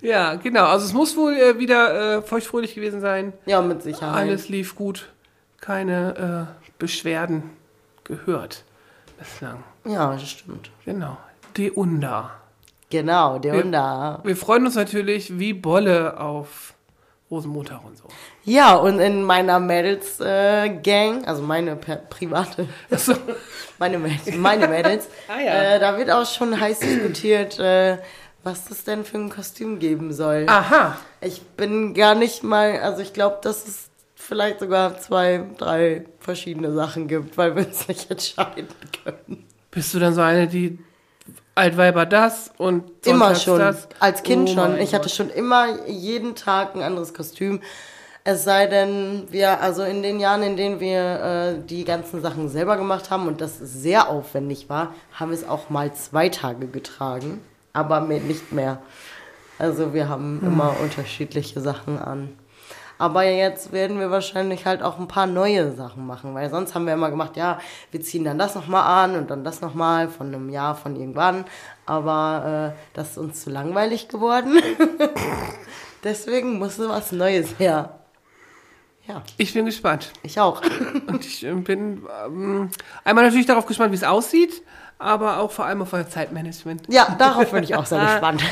Ja, 0.00 0.34
genau. 0.34 0.64
Also 0.66 0.86
es 0.86 0.92
muss 0.92 1.16
wohl 1.16 1.34
äh, 1.34 1.58
wieder 1.60 2.16
äh, 2.18 2.22
feuchtfröhlich 2.22 2.74
gewesen 2.74 3.00
sein. 3.00 3.32
Ja, 3.46 3.60
mit 3.62 3.80
Sicherheit. 3.82 4.16
Alles 4.28 4.48
lief 4.48 4.74
gut. 4.74 5.08
Keine 5.60 6.48
äh, 6.58 6.70
Beschwerden 6.80 7.44
gehört 8.02 8.64
bislang. 9.20 9.62
Ja, 9.84 10.12
das 10.12 10.28
stimmt. 10.30 10.70
Genau. 10.84 11.16
Deunda. 11.56 12.30
Genau, 12.90 13.38
der 13.38 13.52
Wir- 13.54 13.64
Unda. 13.64 14.20
Wir 14.24 14.36
freuen 14.36 14.64
uns 14.66 14.74
natürlich 14.74 15.38
wie 15.38 15.52
Bolle 15.52 16.18
auf 16.18 16.74
Rosenmontag 17.30 17.84
und 17.84 17.96
so. 17.98 18.04
Ja, 18.44 18.74
und 18.76 19.00
in 19.00 19.22
meiner 19.22 19.60
Mädels-Gang, 19.60 21.24
also 21.26 21.42
meine 21.42 21.76
private, 21.76 22.66
Achso. 22.90 23.14
meine 23.78 23.98
Mädels, 23.98 24.34
meine 24.36 24.66
Mädels 24.68 25.08
Ah, 25.28 25.40
ja. 25.40 25.74
äh, 25.74 25.78
da 25.80 25.98
wird 25.98 26.10
auch 26.10 26.26
schon 26.26 26.58
heiß 26.58 26.78
diskutiert, 26.80 27.58
äh, 27.58 27.98
was 28.42 28.64
das 28.64 28.84
denn 28.84 29.04
für 29.04 29.18
ein 29.18 29.28
Kostüm 29.30 29.78
geben 29.78 30.12
soll. 30.12 30.46
Aha. 30.48 30.96
Ich 31.20 31.42
bin 31.42 31.92
gar 31.94 32.14
nicht 32.14 32.42
mal, 32.42 32.78
also 32.80 33.02
ich 33.02 33.12
glaube, 33.12 33.38
dass 33.42 33.66
es 33.66 33.90
vielleicht 34.14 34.60
sogar 34.60 34.98
zwei, 34.98 35.44
drei 35.58 36.04
verschiedene 36.20 36.72
Sachen 36.72 37.08
gibt, 37.08 37.36
weil 37.36 37.54
wir 37.56 37.66
uns 37.66 37.88
nicht 37.88 38.10
entscheiden 38.10 38.68
können. 39.04 39.44
Bist 39.70 39.92
du 39.92 39.98
dann 39.98 40.14
so 40.14 40.22
eine, 40.22 40.46
die 40.46 40.78
Altweiber 41.58 42.06
das 42.06 42.50
und 42.56 42.84
Immer 43.06 43.34
schon. 43.34 43.58
das? 43.58 43.88
Als 44.00 44.22
Kind 44.22 44.48
Oh 44.50 44.54
schon. 44.54 44.78
Ich 44.78 44.94
hatte 44.94 45.08
schon 45.08 45.28
immer 45.30 45.86
jeden 45.86 46.34
Tag 46.34 46.74
ein 46.74 46.82
anderes 46.82 47.12
Kostüm. 47.12 47.60
Es 48.24 48.44
sei 48.44 48.66
denn, 48.66 49.24
wir, 49.30 49.60
also 49.62 49.82
in 49.82 50.02
den 50.02 50.20
Jahren, 50.20 50.42
in 50.42 50.56
denen 50.56 50.80
wir 50.80 51.00
äh, 51.00 51.66
die 51.66 51.84
ganzen 51.84 52.20
Sachen 52.20 52.48
selber 52.48 52.76
gemacht 52.76 53.10
haben 53.10 53.26
und 53.26 53.40
das 53.40 53.58
sehr 53.58 54.08
aufwendig 54.08 54.68
war, 54.68 54.94
haben 55.14 55.30
wir 55.30 55.38
es 55.38 55.48
auch 55.48 55.70
mal 55.70 55.92
zwei 55.94 56.28
Tage 56.28 56.66
getragen, 56.66 57.40
aber 57.72 58.00
mehr, 58.00 58.20
nicht 58.20 58.52
mehr. 58.52 58.82
Also 59.58 59.94
wir 59.94 60.08
haben 60.08 60.40
Hm. 60.42 60.48
immer 60.48 60.76
unterschiedliche 60.82 61.60
Sachen 61.60 61.98
an. 61.98 62.28
Aber 62.98 63.22
jetzt 63.22 63.70
werden 63.72 64.00
wir 64.00 64.10
wahrscheinlich 64.10 64.66
halt 64.66 64.82
auch 64.82 64.98
ein 64.98 65.06
paar 65.06 65.26
neue 65.26 65.72
Sachen 65.72 66.04
machen, 66.06 66.34
weil 66.34 66.50
sonst 66.50 66.74
haben 66.74 66.84
wir 66.86 66.94
immer 66.94 67.10
gemacht, 67.10 67.36
ja, 67.36 67.60
wir 67.92 68.00
ziehen 68.00 68.24
dann 68.24 68.38
das 68.38 68.56
nochmal 68.56 69.04
an 69.04 69.14
und 69.16 69.30
dann 69.30 69.44
das 69.44 69.60
nochmal 69.60 70.08
von 70.08 70.26
einem 70.26 70.48
Jahr 70.50 70.74
von 70.74 70.96
irgendwann. 70.96 71.44
Aber 71.86 72.74
äh, 72.74 72.78
das 72.94 73.10
ist 73.12 73.18
uns 73.18 73.44
zu 73.44 73.50
langweilig 73.50 74.08
geworden. 74.08 74.60
Deswegen 76.04 76.58
musste 76.58 76.88
was 76.88 77.12
Neues 77.12 77.58
her. 77.58 77.94
Ja, 79.06 79.22
Ich 79.38 79.54
bin 79.54 79.64
gespannt. 79.64 80.10
ich 80.22 80.38
auch. 80.38 80.60
Und 81.06 81.24
ich 81.24 81.42
äh, 81.44 81.52
bin 81.54 82.02
ähm, 82.26 82.70
einmal 83.04 83.24
natürlich 83.24 83.46
darauf 83.46 83.64
gespannt, 83.64 83.90
wie 83.92 83.96
es 83.96 84.04
aussieht, 84.04 84.62
aber 84.98 85.38
auch 85.38 85.50
vor 85.50 85.64
allem 85.64 85.80
auf 85.80 85.92
euer 85.94 86.06
Zeitmanagement. 86.06 86.82
Ja, 86.88 87.16
darauf 87.18 87.50
bin 87.50 87.62
ich 87.64 87.74
auch 87.74 87.86
sehr 87.86 88.00
gespannt. 88.04 88.42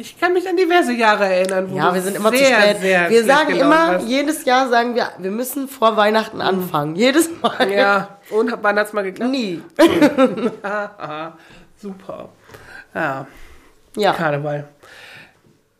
Ich 0.00 0.18
kann 0.18 0.32
mich 0.32 0.48
an 0.48 0.56
diverse 0.56 0.92
Jahre 0.94 1.26
erinnern, 1.26 1.70
wo 1.70 1.76
Ja, 1.76 1.92
wir 1.92 2.00
sind 2.00 2.16
immer 2.16 2.30
sehr, 2.30 2.46
zu 2.46 2.62
spät. 2.62 2.80
Sehr 2.80 3.10
Wir 3.10 3.24
sagen 3.24 3.54
immer, 3.54 3.86
hast. 3.96 4.08
jedes 4.08 4.44
Jahr 4.46 4.68
sagen 4.70 4.94
wir, 4.94 5.10
wir 5.18 5.30
müssen 5.30 5.68
vor 5.68 5.94
Weihnachten 5.98 6.40
anfangen. 6.40 6.96
Jedes 6.96 7.28
Mal. 7.42 7.70
Ja, 7.70 8.18
und 8.30 8.50
wann 8.62 8.78
hat's 8.78 8.94
mal 8.94 9.02
geklappt? 9.04 9.30
Nie. 9.30 9.60
Aha, 10.62 11.36
super. 11.76 12.30
Ja, 12.94 13.26
Ja. 13.94 14.12
Karneval. 14.14 14.68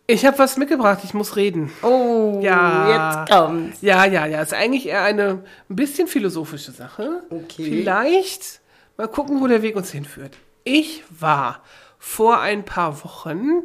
Ich 0.07 0.27
habe 0.27 0.39
was 0.39 0.57
mitgebracht, 0.59 0.99
ich 1.05 1.15
muss 1.15 1.37
reden. 1.37 1.73
Oh, 1.83 2.41
Ja. 2.43 3.23
jetzt 3.23 3.33
kommt's. 3.33 3.79
Ja, 3.81 4.05
ja, 4.05 4.27
ja, 4.27 4.43
ist 4.43 4.53
eigentlich 4.53 4.87
eher 4.89 5.03
eine 5.03 5.45
ein 5.71 5.77
bisschen 5.77 6.09
philosophische 6.09 6.73
Sache. 6.73 7.23
Okay. 7.31 7.65
Vielleicht 7.65 8.61
mal 8.99 9.09
gucken, 9.09 9.41
wo 9.41 9.47
der 9.47 9.63
Weg 9.63 9.77
uns 9.77 9.91
hinführt. 9.91 10.37
Ich 10.65 11.05
war 11.09 11.63
vor 11.99 12.41
ein 12.41 12.65
paar 12.65 13.03
Wochen 13.05 13.63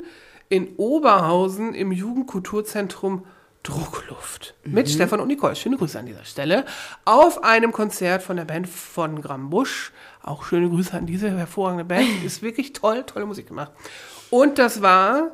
in 0.56 0.76
Oberhausen 0.78 1.74
im 1.74 1.92
Jugendkulturzentrum 1.92 3.26
Druckluft 3.64 4.54
mit 4.64 4.88
Stefan 4.90 5.20
und 5.20 5.28
Nicole. 5.28 5.56
Schöne 5.56 5.78
Grüße 5.78 5.98
an 5.98 6.06
dieser 6.06 6.24
Stelle. 6.24 6.66
Auf 7.04 7.44
einem 7.44 7.72
Konzert 7.72 8.22
von 8.22 8.38
der 8.38 8.46
Band 8.46 8.70
von 8.70 9.22
Grambusch. 9.22 9.92
Auch 10.22 10.44
schöne 10.46 10.70
Grüße 10.70 10.94
an 10.96 11.08
diese 11.08 11.32
hervorragende 11.36 11.84
Band. 11.84 12.24
Ist 12.24 12.44
wirklich 12.44 12.74
toll, 12.74 13.04
tolle 13.08 13.26
Musik 13.26 13.48
gemacht. 13.48 13.72
Und 14.30 14.60
das 14.60 14.84
war 14.84 15.32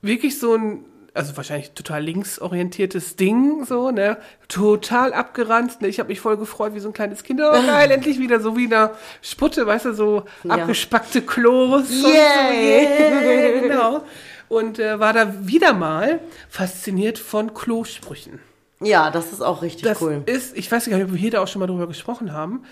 wirklich 0.00 0.38
so 0.38 0.54
ein, 0.54 0.84
also 1.12 1.36
wahrscheinlich 1.36 1.72
total 1.72 2.04
linksorientiertes 2.04 3.16
Ding, 3.16 3.64
so, 3.64 3.90
ne? 3.90 4.18
Total 4.46 5.12
abgeranzt. 5.12 5.82
Ne? 5.82 5.88
Ich 5.88 5.98
habe 5.98 6.08
mich 6.08 6.20
voll 6.20 6.36
gefreut, 6.36 6.72
wie 6.74 6.80
so 6.80 6.88
ein 6.90 6.94
kleines 6.94 7.24
Kind. 7.24 7.40
Oh, 7.42 7.50
geil, 7.50 7.90
endlich 7.90 8.20
wieder 8.20 8.38
so 8.38 8.56
wie 8.56 8.66
in 8.66 8.72
einer 8.74 8.92
Sputte, 9.22 9.66
weißt 9.66 9.86
du, 9.86 9.92
so 9.92 10.22
Ja. 10.44 10.54
abgespackte 10.54 11.22
Klos. 11.22 11.80
und 11.80 11.86
so. 11.88 12.08
Yeah, 12.08 13.60
genau. 13.60 14.04
Und 14.50 14.78
äh, 14.78 14.98
war 15.00 15.12
da 15.14 15.46
wieder 15.46 15.72
mal 15.72 16.20
fasziniert 16.50 17.18
von 17.18 17.54
Klosprüchen. 17.54 18.40
Ja, 18.82 19.10
das 19.10 19.32
ist 19.32 19.40
auch 19.42 19.62
richtig 19.62 19.84
Das 19.84 20.02
cool. 20.02 20.22
ist, 20.26 20.56
ich 20.56 20.70
weiß 20.70 20.86
nicht, 20.86 20.96
ob 21.02 21.12
wir 21.12 21.18
hier 21.18 21.30
da 21.30 21.40
auch 21.42 21.48
schon 21.48 21.60
mal 21.60 21.66
drüber 21.66 21.86
gesprochen 21.86 22.32
haben. 22.32 22.64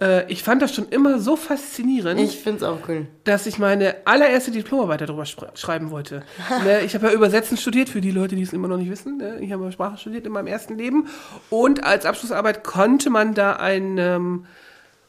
Äh, 0.00 0.30
ich 0.32 0.42
fand 0.42 0.60
das 0.60 0.74
schon 0.74 0.88
immer 0.88 1.20
so 1.20 1.36
faszinierend, 1.36 2.18
Ich 2.20 2.38
find's 2.38 2.62
auch 2.64 2.78
cool. 2.88 3.06
dass 3.24 3.46
ich 3.46 3.58
meine 3.58 3.94
allererste 4.06 4.50
Diplomarbeit 4.50 5.02
darüber 5.02 5.24
schreiben 5.26 5.90
wollte. 5.90 6.22
ne, 6.64 6.80
ich 6.80 6.94
habe 6.94 7.06
ja 7.08 7.12
Übersetzen 7.12 7.56
studiert, 7.56 7.88
für 7.90 8.00
die 8.00 8.10
Leute, 8.10 8.34
die 8.34 8.42
es 8.42 8.52
immer 8.52 8.68
noch 8.68 8.78
nicht 8.78 8.90
wissen. 8.90 9.18
Ne? 9.18 9.38
Ich 9.40 9.52
habe 9.52 9.70
Sprache 9.70 9.98
studiert 9.98 10.26
in 10.26 10.32
meinem 10.32 10.48
ersten 10.48 10.76
Leben. 10.76 11.06
Und 11.48 11.84
als 11.84 12.06
Abschlussarbeit 12.06 12.64
konnte 12.64 13.08
man 13.10 13.34
da 13.34 13.52
ein 13.56 13.98
ähm, 13.98 14.46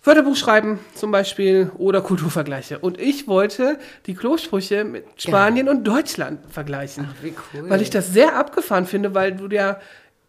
Wörterbuch 0.04 0.36
schreiben, 0.36 0.80
zum 0.96 1.12
Beispiel, 1.12 1.72
oder 1.78 2.02
Kulturvergleiche. 2.02 2.80
Und 2.80 3.00
ich 3.00 3.28
wollte 3.28 3.78
die 4.08 4.16
Klosprüche 4.16 4.84
mit 4.84 5.06
Spanien 5.22 5.70
und 5.70 5.84
Deutschland 5.84 6.40
vergleichen. 6.50 7.08
Ach, 7.10 7.24
wie 7.24 7.34
cool. 7.54 7.70
Weil 7.70 7.82
ich 7.82 7.92
das 7.92 8.12
sehr 8.12 8.36
abgefahren 8.36 8.88
finde, 8.88 9.14
weil 9.14 9.36
du 9.36 9.48
ja 9.48 9.80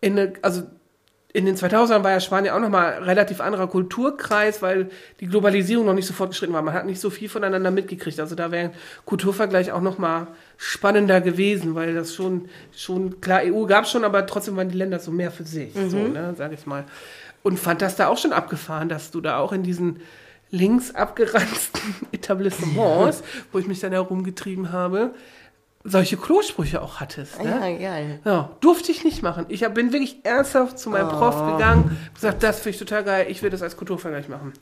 in 0.03 0.19
eine, 0.19 0.35
also 0.43 0.65
in 1.35 1.47
den 1.47 1.57
2000ern 1.57 2.05
war 2.05 2.11
ja 2.11 2.21
Spanien 2.21 2.53
auch 2.53 2.61
nochmal 2.61 3.03
relativ 3.03 3.41
anderer 3.41 3.67
Kulturkreis, 3.67 4.61
weil 4.61 4.91
die 5.21 5.27
Globalisierung 5.27 5.87
noch 5.87 5.95
nicht 5.95 6.07
so 6.07 6.13
fortgeschritten 6.13 6.55
war. 6.55 6.61
Man 6.61 6.75
hat 6.75 6.85
nicht 6.85 7.01
so 7.01 7.09
viel 7.09 7.31
voneinander 7.31 7.71
mitgekriegt. 7.71 8.21
Also 8.21 8.35
da 8.35 8.51
wäre 8.51 8.67
ein 8.67 8.75
Kulturvergleich 9.07 9.73
auch 9.73 9.81
nochmal 9.81 10.27
spannender 10.59 11.23
gewesen, 11.23 11.75
weil 11.75 11.95
das 11.95 12.15
schon, 12.15 12.51
schon 12.77 13.23
klar, 13.23 13.41
EU 13.45 13.65
gab 13.65 13.85
es 13.85 13.91
schon, 13.91 14.05
aber 14.05 14.27
trotzdem 14.27 14.57
waren 14.57 14.69
die 14.69 14.77
Länder 14.77 14.99
so 14.99 15.11
mehr 15.11 15.31
für 15.31 15.45
sich, 15.45 15.73
so, 15.73 15.97
ne, 15.97 16.35
sag 16.37 16.53
ich 16.53 16.67
mal. 16.67 16.85
Und 17.43 17.59
fand 17.59 17.83
das 17.83 17.97
da 17.97 18.09
auch 18.09 18.19
schon 18.19 18.33
abgefahren, 18.33 18.89
dass 18.89 19.11
du 19.11 19.21
da 19.21 19.39
auch 19.39 19.53
in 19.53 19.63
diesen 19.63 20.01
links 20.51 20.95
abgeranzten 20.95 21.95
Etablissements, 22.13 23.23
wo 23.51 23.59
ich 23.59 23.67
mich 23.67 23.81
dann 23.81 23.93
herumgetrieben 23.93 24.71
habe, 24.71 25.15
solche 25.85 26.17
Klosprüche 26.17 26.81
auch 26.81 27.01
hattest. 27.01 27.43
Ne? 27.43 27.51
Ja, 27.51 27.91
geil. 27.91 28.21
Ja, 28.25 28.51
durfte 28.61 28.93
ich 28.93 29.03
nicht 29.03 29.23
machen. 29.23 29.47
Ich 29.49 29.65
hab, 29.65 29.75
bin 29.75 29.93
wirklich 29.93 30.25
ernsthaft 30.25 30.79
zu 30.79 30.91
meinem 30.91 31.09
Prof 31.09 31.35
gegangen, 31.53 31.99
gesagt, 32.15 32.43
das 32.43 32.61
finde 32.61 32.71
ich 32.71 32.79
total 32.79 33.03
geil, 33.03 33.27
ich 33.29 33.43
will 33.43 33.51
das 33.51 33.63
als 33.63 33.77
Kulturvergleich 33.77 34.29
machen. 34.29 34.53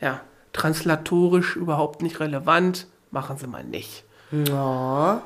Ja, 0.00 0.20
translatorisch 0.52 1.56
überhaupt 1.56 2.02
nicht 2.02 2.20
relevant, 2.20 2.86
machen 3.10 3.36
Sie 3.36 3.46
mal 3.46 3.64
nicht. 3.64 4.04
Ja. 4.30 5.22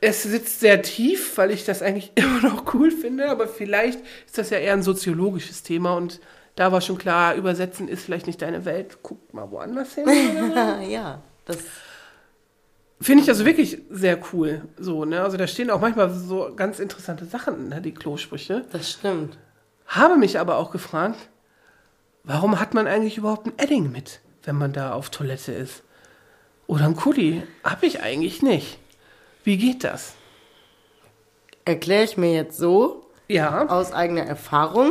Es 0.00 0.22
sitzt 0.22 0.60
sehr 0.60 0.82
tief, 0.82 1.38
weil 1.38 1.50
ich 1.50 1.64
das 1.64 1.82
eigentlich 1.82 2.12
immer 2.16 2.42
noch 2.42 2.74
cool 2.74 2.90
finde, 2.90 3.28
aber 3.28 3.48
vielleicht 3.48 4.00
ist 4.26 4.38
das 4.38 4.50
ja 4.50 4.58
eher 4.58 4.74
ein 4.74 4.82
soziologisches 4.82 5.62
Thema 5.62 5.94
und 5.94 6.20
da 6.54 6.72
war 6.72 6.80
schon 6.80 6.96
klar, 6.96 7.34
übersetzen 7.34 7.86
ist 7.86 8.04
vielleicht 8.04 8.26
nicht 8.26 8.40
deine 8.40 8.64
Welt, 8.64 8.98
guck 9.02 9.32
mal 9.34 9.50
woanders 9.50 9.94
hin. 9.94 10.06
ja, 10.88 11.22
das. 11.44 11.58
Finde 12.98 13.22
ich 13.22 13.28
also 13.28 13.44
wirklich 13.44 13.82
sehr 13.90 14.18
cool. 14.32 14.62
So, 14.78 15.04
ne? 15.04 15.22
Also 15.22 15.36
da 15.36 15.46
stehen 15.46 15.70
auch 15.70 15.82
manchmal 15.82 16.08
so 16.10 16.50
ganz 16.56 16.78
interessante 16.80 17.26
Sachen, 17.26 17.68
ne? 17.68 17.82
die 17.82 17.92
Klosprüche. 17.92 18.64
Das 18.72 18.90
stimmt. 18.90 19.36
Habe 19.86 20.16
mich 20.16 20.38
aber 20.40 20.56
auch 20.56 20.70
gefragt, 20.70 21.28
warum 22.24 22.58
hat 22.58 22.72
man 22.72 22.86
eigentlich 22.86 23.18
überhaupt 23.18 23.46
ein 23.46 23.58
Edding 23.58 23.92
mit, 23.92 24.20
wenn 24.44 24.56
man 24.56 24.72
da 24.72 24.92
auf 24.92 25.10
Toilette 25.10 25.52
ist? 25.52 25.82
Oder 26.66 26.86
ein 26.86 26.96
Kuli? 26.96 27.42
Hab 27.62 27.82
ich 27.82 28.02
eigentlich 28.02 28.42
nicht. 28.42 28.78
Wie 29.46 29.56
geht 29.56 29.84
das? 29.84 30.14
Erkläre 31.64 32.02
ich 32.04 32.16
mir 32.16 32.32
jetzt 32.32 32.58
so 32.58 33.06
Ja, 33.28 33.66
aus 33.68 33.92
eigener 33.92 34.22
Erfahrung 34.24 34.90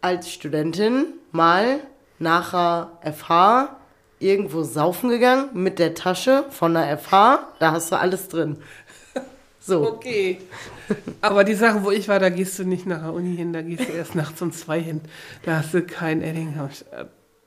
als 0.00 0.32
Studentin 0.32 1.06
mal 1.32 1.78
nachher 2.18 2.90
FH 3.02 3.76
irgendwo 4.18 4.64
saufen 4.64 5.08
gegangen 5.10 5.50
mit 5.54 5.78
der 5.78 5.94
Tasche 5.94 6.46
von 6.50 6.74
der 6.74 6.98
FH. 6.98 7.38
Da 7.60 7.70
hast 7.72 7.92
du 7.92 7.96
alles 7.96 8.28
drin. 8.28 8.58
So. 9.60 9.86
okay. 9.86 10.38
Aber 11.20 11.44
die 11.44 11.52
Sachen, 11.54 11.84
wo 11.84 11.90
ich 11.90 12.08
war, 12.08 12.18
da 12.18 12.30
gehst 12.30 12.58
du 12.58 12.64
nicht 12.64 12.86
nach 12.86 13.02
der 13.02 13.12
Uni 13.12 13.36
hin, 13.36 13.52
da 13.52 13.60
gehst 13.60 13.86
du 13.86 13.92
erst 13.92 14.14
nachts 14.14 14.40
um 14.40 14.50
zwei 14.50 14.80
hin. 14.80 15.02
Da 15.44 15.58
hast 15.58 15.74
du 15.74 15.82
kein 15.82 16.22
Edding. 16.22 16.56
Hab 16.56 16.70
ich, 16.70 16.84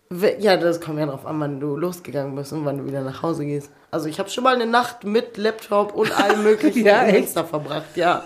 We- 0.10 0.36
Ja, 0.38 0.56
das 0.56 0.80
kommt 0.82 1.00
ja 1.00 1.08
drauf 1.08 1.26
an, 1.26 1.40
wann 1.40 1.60
du 1.60 1.76
losgegangen 1.76 2.36
bist 2.36 2.54
und 2.54 2.64
wann 2.64 2.78
du 2.78 2.86
wieder 2.86 3.02
nach 3.02 3.24
Hause 3.24 3.44
gehst. 3.46 3.72
Also 3.92 4.08
ich 4.08 4.20
habe 4.20 4.30
schon 4.30 4.46
mal 4.46 4.56
eine 4.56 4.66
Nacht 4.66 5.04
mit 5.04 5.38
Laptop 5.38 5.94
und 5.94 6.18
allem 6.18 6.44
möglichen 6.50 6.86
Ja, 6.86 7.02
in 7.04 7.10
echt? 7.10 7.20
Münster 7.20 7.46
verbracht, 7.46 7.96
ja. 7.96 8.24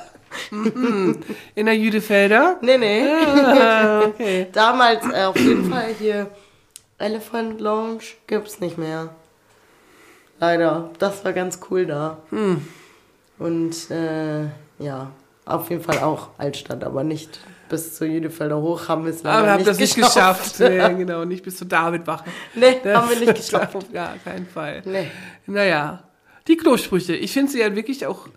In 0.52 1.66
der 1.66 1.76
Jüdefelder? 1.76 2.58
Nee, 2.62 2.78
nee. 2.78 3.08
Ah, 3.08 4.02
okay. 4.06 4.48
Damals 4.54 5.06
äh, 5.12 5.24
auf 5.24 5.38
jeden 5.38 5.72
Fall 5.72 5.94
hier 5.98 6.30
Elephant 6.98 7.60
Lounge 7.62 8.04
gibt's 8.28 8.60
nicht 8.60 8.78
mehr. 8.78 9.10
Leider. 10.40 10.92
Das 11.00 11.24
war 11.24 11.34
ganz 11.34 11.60
cool 11.70 11.86
da. 11.86 12.18
Hm. 12.30 12.68
Und 13.40 13.92
äh, 13.92 14.44
ja, 14.80 15.12
auf 15.46 15.70
jeden 15.70 15.84
Fall 15.84 16.00
auch 16.00 16.30
Altstadt, 16.38 16.84
aber 16.84 17.04
nicht 17.04 17.40
bis 17.70 17.96
zur 17.96 18.08
Jüdefelder 18.08 18.58
hoch 18.62 18.88
haben 18.88 19.06
wir 19.06 19.12
es 19.12 19.24
leider 19.24 19.38
Aber 19.40 19.52
hab 19.52 19.58
nicht 19.58 19.70
das 19.70 19.80
nicht 19.80 19.96
geschafft. 19.96 20.60
Nee, 20.60 20.94
genau, 20.96 21.26
nicht 21.26 21.44
bis 21.44 21.58
zu 21.58 21.66
Davidwache. 21.66 22.26
Nee, 22.54 22.80
Ne? 22.84 22.96
haben 22.96 23.10
wir 23.10 23.20
nicht 23.20 23.36
geschafft. 23.50 23.76
Auf 23.76 23.92
gar 23.92 24.16
keinen 24.24 24.48
Fall. 24.48 24.82
Nee. 24.86 25.10
Naja, 25.48 26.04
die 26.48 26.58
Klosprüche. 26.58 27.16
Ich 27.16 27.34
finde 27.34 27.52
sie 27.52 27.60
ja 27.60 27.76
wirklich 27.76 28.06
auch 28.06 28.28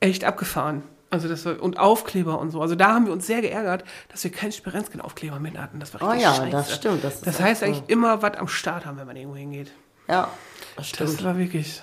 echt 0.00 0.24
abgefahren. 0.24 0.82
Also 1.10 1.28
das 1.28 1.44
war, 1.44 1.62
und 1.62 1.78
Aufkleber 1.78 2.38
und 2.40 2.50
so. 2.50 2.60
Also 2.60 2.74
da 2.74 2.88
haben 2.94 3.06
wir 3.06 3.12
uns 3.12 3.26
sehr 3.26 3.40
geärgert, 3.40 3.84
dass 4.10 4.22
wir 4.24 4.32
keinen 4.32 4.52
Sperenzken-Aufkleber 4.52 5.38
mit 5.38 5.56
hatten. 5.56 5.78
Das 5.80 5.94
war 5.94 6.02
Oh 6.02 6.06
richtig 6.10 6.24
ja, 6.24 6.34
scheiße. 6.34 6.50
das 6.50 6.74
stimmt. 6.74 7.04
Das, 7.04 7.20
Das 7.20 7.40
heißt 7.40 7.60
so. 7.60 7.66
eigentlich 7.66 7.84
immer 7.88 8.22
was 8.22 8.34
am 8.34 8.48
Start 8.48 8.86
haben, 8.86 8.98
wenn 8.98 9.06
man 9.06 9.16
irgendwo 9.16 9.36
hingeht. 9.36 9.70
Ja, 10.08 10.28
das 10.76 10.90
Das 10.92 11.10
stimmt. 11.10 11.24
war 11.24 11.38
wirklich, 11.38 11.80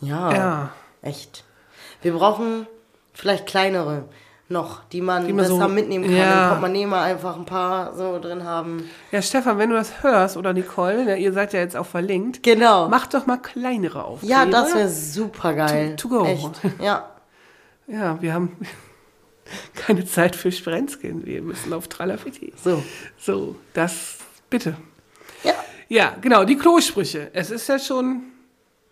Ja, 0.00 0.32
ja. 0.34 0.72
echt. 1.02 1.44
Wir 2.02 2.12
brauchen 2.14 2.66
vielleicht 3.12 3.46
kleinere 3.46 4.08
noch, 4.48 4.84
die 4.90 5.00
man 5.00 5.26
Die 5.26 5.32
man 5.32 5.44
besser 5.44 5.56
so- 5.58 5.68
mitnehmen 5.68 6.04
kann. 6.04 6.14
ja. 6.16 6.42
Im 6.44 6.48
Portemonnaie 6.50 6.86
mal 6.86 7.02
einfach 7.02 7.36
ein 7.36 7.46
paar 7.46 7.94
so 7.96 8.18
drin 8.20 8.44
haben. 8.44 8.88
Ja, 9.10 9.22
Stefan, 9.22 9.56
wenn 9.58 9.70
du 9.70 9.76
das 9.76 10.02
hörst, 10.02 10.36
oder 10.36 10.52
Nicole, 10.52 11.04
ne, 11.04 11.16
ihr 11.16 11.32
seid 11.32 11.52
ja 11.54 11.60
jetzt 11.60 11.76
auch 11.76 11.86
verlinkt, 11.86 12.42
Genau. 12.42 12.88
macht 12.88 13.14
doch 13.14 13.26
mal 13.26 13.38
kleinere 13.38 14.04
Aufkleber. 14.04 14.30
ja, 14.34 14.44
das 14.46 14.74
wäre 14.74 14.88
super 14.90 15.54
geil. 15.54 15.96
To- 15.96 16.08
to 16.08 16.18
go. 16.18 16.24
Echt. 16.26 16.50
Ja. 16.80 17.10
Ja, 17.86 18.16
wir 18.22 18.32
haben 18.32 18.56
keine 19.74 20.06
Zeit 20.06 20.36
für 20.36 20.50
Sprenzken. 20.50 21.26
Wir 21.26 21.42
müssen 21.42 21.72
auf 21.74 21.86
Tralafiti. 21.88 22.52
So. 22.62 22.82
So, 23.18 23.56
das 23.74 24.16
bitte. 24.48 24.74
Ja. 25.42 25.52
Ja, 25.88 26.14
genau, 26.20 26.44
die 26.44 26.56
Klosprüche. 26.56 27.30
Es 27.34 27.50
ist 27.50 27.68
ja 27.68 27.78
schon, 27.78 28.22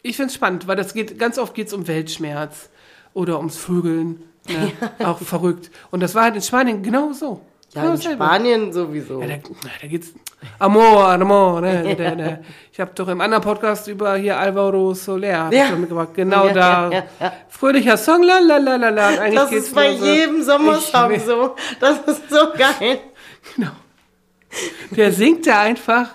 ich 0.03 0.17
finde 0.17 0.29
es 0.29 0.35
spannend, 0.35 0.67
weil 0.67 0.77
das 0.77 0.93
geht, 0.93 1.19
ganz 1.19 1.39
oft 1.39 1.55
geht 1.55 1.69
es 1.69 1.73
um 1.73 1.89
Weltschmerz 1.89 2.69
oder 3.15 3.39
ums 3.39 3.57
Vögeln. 3.57 4.25
Ne? 4.49 4.73
Auch 5.05 5.19
verrückt. 5.21 5.71
Und 5.91 6.01
das 6.03 6.15
war 6.15 6.25
halt 6.25 6.35
in 6.37 6.43
Spanien 6.43 6.83
genau 6.83 7.13
so. 7.13 7.41
Ja, 7.75 7.83
genau 7.83 7.93
in 7.95 7.99
dasselbe. 7.99 8.25
Spanien 8.25 8.73
sowieso. 8.73 9.21
Ja, 9.23 9.29
da, 9.29 9.35
da 9.81 9.87
geht's. 9.89 10.13
Amor, 10.59 11.07
amor, 11.09 11.61
ne? 11.61 11.95
Der, 11.95 12.17
der, 12.17 12.41
ich 12.73 12.81
habe 12.81 12.91
doch 12.95 13.07
im 13.09 13.21
anderen 13.21 13.43
Podcast 13.45 13.87
über 13.87 14.17
hier 14.17 14.37
Alvaro 14.39 14.93
Soler 14.95 15.49
Ja. 15.53 15.71
mitgebracht. 15.77 16.09
Genau 16.15 16.49
Ja, 16.49 16.53
da. 16.53 16.91
ja, 16.91 16.99
ja, 16.99 17.05
ja. 17.21 17.33
Fröhlicher 17.49 17.97
Song, 17.97 18.25
la 18.25 18.41
la 18.41 18.57
la 18.59 18.75
la 18.77 18.89
la. 18.89 19.09
Eigentlich 19.09 19.35
das 19.37 19.51
geht's 19.51 19.67
ist 19.69 19.75
bei 19.75 19.97
so, 19.97 20.05
jedem 20.05 20.43
Sommersong 20.43 21.21
so. 21.21 21.55
Das 21.81 21.99
ist 22.01 22.29
so 22.29 22.49
geil. 22.59 22.99
Genau. 23.57 23.71
Der 24.91 25.13
singt 25.13 25.47
da 25.47 25.61
einfach, 25.61 26.09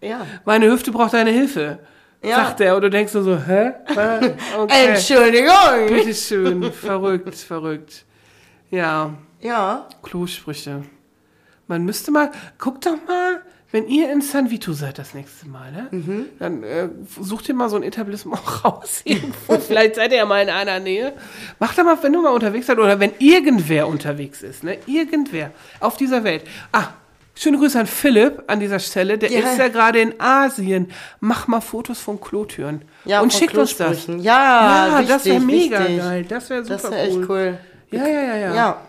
Ja. 0.00 0.26
meine 0.44 0.66
Hüfte 0.70 0.92
braucht 0.92 1.14
deine 1.14 1.30
Hilfe. 1.30 1.78
Ja. 2.22 2.36
Sagt 2.46 2.60
er. 2.60 2.76
Und 2.76 2.82
du 2.82 2.90
denkst 2.90 3.14
nur 3.14 3.22
so, 3.22 3.38
hä? 3.38 3.72
Okay. 4.58 4.86
Entschuldigung. 4.88 5.86
Bitteschön. 5.88 6.72
verrückt, 6.72 7.34
verrückt. 7.34 8.04
Ja, 8.70 9.14
Ja. 9.40 9.88
Klosprüche. 10.02 10.82
Man 11.68 11.84
müsste 11.84 12.10
mal, 12.10 12.30
guck 12.58 12.80
doch 12.80 12.96
mal, 13.06 13.42
wenn 13.72 13.88
ihr 13.88 14.10
in 14.12 14.20
San 14.22 14.50
Vito 14.50 14.72
seid 14.72 14.98
das 14.98 15.14
nächste 15.14 15.48
Mal, 15.48 15.72
ne? 15.72 15.88
Mhm. 15.90 16.26
Dann 16.38 16.62
äh, 16.62 16.88
sucht 17.20 17.48
ihr 17.48 17.54
mal 17.54 17.68
so 17.68 17.76
ein 17.76 17.82
Etablissement 17.82 18.40
raus 18.64 19.02
irgendwo. 19.04 19.58
Vielleicht 19.58 19.96
seid 19.96 20.12
ihr 20.12 20.18
ja 20.18 20.26
mal 20.26 20.42
in 20.42 20.48
einer 20.50 20.78
Nähe. 20.80 21.12
Macht 21.58 21.76
doch 21.76 21.84
mal, 21.84 21.98
wenn 22.02 22.12
du 22.12 22.22
mal 22.22 22.30
unterwegs 22.32 22.66
seid 22.66 22.78
oder 22.78 22.98
wenn 23.00 23.12
irgendwer 23.18 23.88
unterwegs 23.88 24.42
ist, 24.42 24.62
ne? 24.64 24.78
Irgendwer 24.86 25.50
auf 25.80 25.96
dieser 25.96 26.22
Welt. 26.24 26.44
Ah, 26.72 26.88
schöne 27.36 27.58
Grüße 27.58 27.78
an 27.78 27.86
Philipp 27.86 28.42
an 28.48 28.58
dieser 28.60 28.78
Stelle. 28.80 29.18
Der 29.18 29.30
Ja. 29.30 29.40
ist 29.40 29.58
ja 29.58 29.68
gerade 29.68 30.00
in 30.00 30.20
Asien. 30.20 30.90
Mach 31.20 31.46
mal 31.46 31.60
Fotos 31.60 32.00
von 32.00 32.20
Klotüren. 32.20 32.82
Ja, 33.04 33.20
und 33.20 33.32
schickt 33.32 33.56
uns 33.56 33.76
das. 33.76 34.06
Ja, 34.06 34.20
Ja, 34.20 35.02
das 35.02 35.24
wäre 35.26 35.40
mega 35.40 35.80
wichtig. 35.80 35.98
geil. 35.98 36.24
Das 36.28 36.50
wäre 36.50 36.64
super 36.64 36.74
Das 36.76 36.90
wäre 36.90 37.00
echt 37.02 37.28
cool. 37.28 37.58
Ja, 37.90 38.06
ja, 38.06 38.20
ja, 38.22 38.36
ja. 38.36 38.54
Ja. 38.54 38.80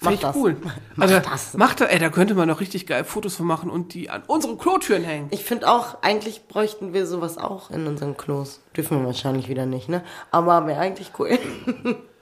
Mach 0.00 0.14
das. 0.16 0.36
cool. 0.36 0.56
Mach 0.94 1.08
also, 1.08 1.18
das. 1.18 1.54
Macht 1.54 1.80
da, 1.80 1.86
ey, 1.86 1.98
da 1.98 2.08
könnte 2.08 2.34
man 2.36 2.46
noch 2.46 2.60
richtig 2.60 2.86
geil 2.86 3.02
Fotos 3.02 3.34
von 3.34 3.46
machen 3.46 3.68
und 3.68 3.94
die 3.94 4.08
an 4.10 4.22
unsere 4.28 4.56
Klotüren 4.56 5.02
hängen. 5.02 5.26
Ich 5.32 5.44
finde 5.44 5.68
auch, 5.68 6.02
eigentlich 6.02 6.46
bräuchten 6.46 6.92
wir 6.94 7.04
sowas 7.04 7.36
auch 7.36 7.70
in 7.72 7.84
unseren 7.86 8.16
Klos. 8.16 8.60
Dürfen 8.76 9.00
wir 9.00 9.06
wahrscheinlich 9.06 9.48
wieder 9.48 9.66
nicht, 9.66 9.88
ne? 9.88 10.04
Aber 10.30 10.68
wäre 10.68 10.78
eigentlich 10.80 11.10
cool. 11.18 11.36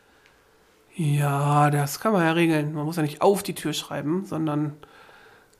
Ja, 0.96 1.70
das 1.70 2.00
kann 2.00 2.12
man 2.12 2.24
ja 2.24 2.32
regeln. 2.32 2.72
Man 2.72 2.84
muss 2.86 2.96
ja 2.96 3.02
nicht 3.02 3.20
auf 3.20 3.42
die 3.42 3.54
Tür 3.54 3.72
schreiben, 3.74 4.24
sondern 4.24 4.76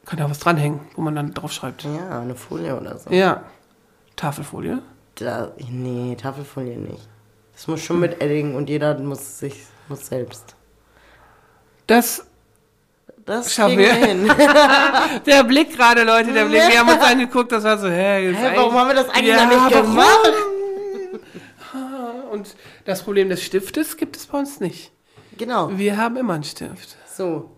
kann 0.07 0.19
ja 0.19 0.31
was 0.31 0.39
dranhängen, 0.39 0.81
wo 0.95 1.03
man 1.03 1.15
dann 1.15 1.35
drauf 1.35 1.53
schreibt. 1.53 1.85
ja, 1.85 2.21
eine 2.21 2.35
Folie 2.35 2.75
oder 2.79 2.97
so. 2.99 3.11
Ja. 3.11 3.43
Tafelfolie. 4.17 4.81
Da, 5.17 5.53
nee, 5.71 6.17
Tafelfolie 6.17 6.79
nicht. 6.79 7.07
Das 7.53 7.67
muss 7.69 7.83
schon 7.83 8.01
mit 8.01 8.23
Edding 8.23 8.55
und 8.55 8.69
jeder 8.71 8.99
muss 8.99 9.39
sich 9.39 9.65
muss 9.89 10.07
selbst. 10.07 10.57
Das 11.87 12.27
Das 13.27 13.53
Schaffen 13.55 13.79
wir. 13.79 13.93
hin. 13.93 14.31
Der 15.27 15.45
Blick 15.45 15.77
gerade, 15.77 16.03
Leute, 16.05 16.33
der 16.33 16.45
Blick. 16.47 16.63
Wir 16.69 16.79
haben 16.81 16.89
uns 16.89 17.03
angeguckt, 17.03 17.53
das 17.53 17.65
war 17.65 17.77
so, 17.79 17.89
hä, 17.89 18.33
Hä, 18.33 18.53
warum 18.57 18.75
haben 18.75 18.89
wir 18.89 18.95
das 18.95 19.09
eigentlich 19.11 19.27
Ja, 19.29 19.45
noch 19.47 19.69
nicht 19.69 19.83
gemacht? 19.83 20.33
Und 22.33 22.55
das 22.85 23.03
Problem 23.03 23.29
des 23.29 23.43
Stiftes 23.43 23.97
gibt 23.97 24.17
es 24.17 24.27
bei 24.27 24.39
uns 24.39 24.61
nicht. 24.61 24.93
Genau. 25.39 25.71
Wir 25.77 25.97
haben 25.97 26.17
immer 26.17 26.35
einen 26.35 26.45
Stift. 26.45 26.97
So. 27.15 27.51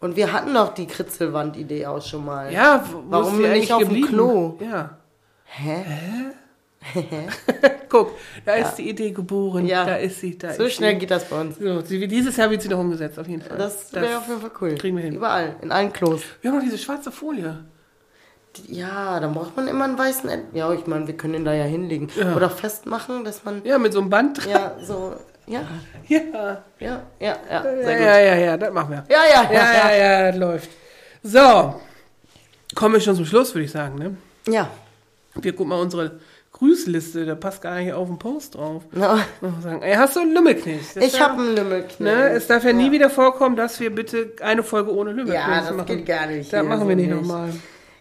Und 0.00 0.16
wir 0.16 0.32
hatten 0.32 0.54
doch 0.54 0.72
die 0.74 0.86
Kritzelwand-Idee 0.86 1.86
auch 1.86 2.02
schon 2.02 2.24
mal. 2.24 2.52
Ja, 2.52 2.84
Warum 3.08 3.38
die 3.42 3.48
nicht 3.48 3.72
auf 3.72 3.80
dem 3.80 3.88
geblieben? 3.88 4.08
Klo? 4.08 4.58
Ja. 4.60 4.96
Hä? 5.44 5.84
Guck, 7.90 8.12
da 8.46 8.54
ist 8.54 8.76
die 8.76 8.88
Idee 8.88 9.10
geboren. 9.10 9.66
Ja. 9.66 9.84
Da 9.84 9.96
ist 9.96 10.20
sie. 10.20 10.38
Da 10.38 10.54
So 10.54 10.64
ist 10.64 10.74
schnell 10.74 10.94
sie. 10.94 11.00
geht 11.00 11.10
das 11.10 11.24
bei 11.28 11.40
uns. 11.40 11.58
So, 11.58 11.82
dieses 11.82 12.36
Jahr 12.36 12.50
wird 12.50 12.62
sie 12.62 12.68
noch 12.68 12.78
umgesetzt, 12.78 13.18
auf 13.18 13.28
jeden 13.28 13.42
Fall. 13.42 13.58
Das 13.58 13.92
wäre 13.92 14.16
auf 14.18 14.28
jeden 14.28 14.40
Fall 14.40 14.50
cool. 14.62 14.74
kriegen 14.76 14.96
wir 14.96 15.04
hin. 15.04 15.14
Überall, 15.14 15.56
in 15.60 15.70
allen 15.72 15.92
Klos. 15.92 16.22
Wir 16.40 16.50
haben 16.50 16.56
noch 16.58 16.64
diese 16.64 16.78
schwarze 16.78 17.10
Folie. 17.12 17.64
Ja, 18.66 19.20
dann 19.20 19.34
braucht 19.34 19.56
man 19.56 19.68
immer 19.68 19.84
einen 19.84 19.98
weißen 19.98 20.28
End. 20.30 20.44
Ja, 20.54 20.72
ich 20.72 20.86
meine, 20.86 21.06
wir 21.06 21.16
können 21.16 21.34
den 21.34 21.44
da 21.44 21.52
ja 21.52 21.64
hinlegen. 21.64 22.08
Ja. 22.16 22.34
Oder 22.34 22.48
festmachen, 22.50 23.24
dass 23.24 23.44
man. 23.44 23.62
Ja, 23.64 23.78
mit 23.78 23.92
so 23.92 24.00
einem 24.00 24.10
Band 24.10 24.38
dran. 24.44 24.50
Ja, 24.50 24.76
so. 24.82 25.14
Ja, 25.50 25.60
Ja. 26.08 26.20
ja, 26.78 27.02
ja, 27.18 27.36
ja. 27.50 27.62
Sehr 27.62 27.72
Ja, 27.82 27.96
gut. 27.96 28.00
ja, 28.00 28.18
ja, 28.20 28.34
ja, 28.36 28.56
das 28.56 28.72
machen 28.72 28.90
wir. 28.90 29.04
Ja, 29.08 29.18
ja, 29.32 29.52
Ja, 29.52 29.72
ja, 29.72 29.96
ja, 29.96 30.30
das 30.30 30.36
läuft. 30.40 30.70
So, 31.22 31.80
kommen 32.74 32.94
wir 32.94 33.00
schon 33.00 33.16
zum 33.16 33.26
Schluss, 33.26 33.54
würde 33.54 33.64
ich 33.64 33.70
sagen. 33.72 33.96
Ne? 33.98 34.16
Ja. 34.52 34.68
Wir 35.34 35.52
gucken 35.52 35.68
mal 35.68 35.80
unsere 35.80 36.18
Grüßliste, 36.52 37.24
da 37.24 37.34
passt 37.34 37.62
gar 37.62 37.76
nicht 37.76 37.92
auf 37.92 38.08
den 38.08 38.18
Post 38.18 38.54
drauf. 38.56 38.82
ja. 38.94 39.18
Sagen. 39.62 39.82
Ey, 39.82 39.94
hast 39.94 40.16
du 40.16 40.20
einen 40.20 40.34
Lümmelknecht? 40.34 40.96
Das 40.96 41.04
Ich 41.04 41.14
ja- 41.14 41.28
habe 41.28 41.40
einen 41.40 41.56
Lümmelknecht. 41.56 42.00
Ne, 42.00 42.30
es 42.30 42.46
darf 42.46 42.64
ja 42.64 42.72
nie 42.72 42.90
wieder 42.92 43.08
vorkommen, 43.10 43.56
dass 43.56 43.80
wir 43.80 43.94
bitte 43.94 44.32
eine 44.42 44.62
Folge 44.62 44.94
ohne 44.94 45.10
Lümmelknecht 45.12 45.48
Ja, 45.48 45.60
das 45.60 45.72
machen. 45.72 45.86
geht 45.86 46.06
gar 46.06 46.26
nicht 46.26 46.52
Das 46.52 46.64
machen 46.64 46.88
wir 46.88 46.96
nicht 46.96 47.08
nicht. 47.10 47.20
nochmal. 47.20 47.50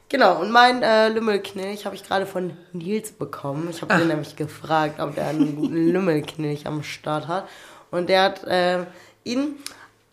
Genau, 0.10 0.41
und 0.41 0.52
mein 0.52 0.82
äh, 0.82 1.10
Lümmelknilch 1.10 1.86
habe 1.86 1.95
ich 1.95 2.04
gerade 2.04 2.26
von 2.26 2.58
Nils 2.74 3.12
bekommen. 3.12 3.67
Ich 3.69 3.78
Ah. 3.84 3.89
habe 3.89 4.02
ihn 4.02 4.08
nämlich 4.08 4.36
gefragt, 4.36 5.00
ob 5.00 5.13
der 5.15 5.28
einen 5.28 5.56
guten 5.56 5.76
Lümmelknilch 5.93 6.65
am 6.65 6.82
Start 6.84 7.28
hat. 7.28 7.48
Und 7.91 8.10
der 8.10 8.24
hat 8.24 8.43
äh, 8.45 8.86
ihn 9.24 9.56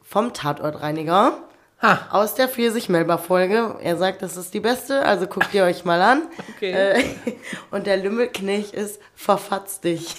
vom 0.03 0.33
Tatortreiniger 0.35 1.39
Ha, 1.83 2.09
aus 2.11 2.35
der 2.35 2.49
Pfirsich-Melba-Folge. 2.49 3.77
Er 3.83 3.97
sagt, 3.99 4.23
das 4.23 4.37
ist 4.39 4.55
die 4.55 4.61
beste, 4.61 5.03
also 5.05 5.27
guckt 5.27 5.53
ihr 5.53 5.65
euch 5.65 5.85
mal 5.85 6.01
an. 6.01 6.23
Okay. 6.57 6.73
Äh, 6.73 7.05
und 7.71 7.87
der 7.87 7.97
Lümmelknilch 7.99 8.73
ist 8.75 9.01
verfatz 9.15 9.81
dich. 9.81 10.15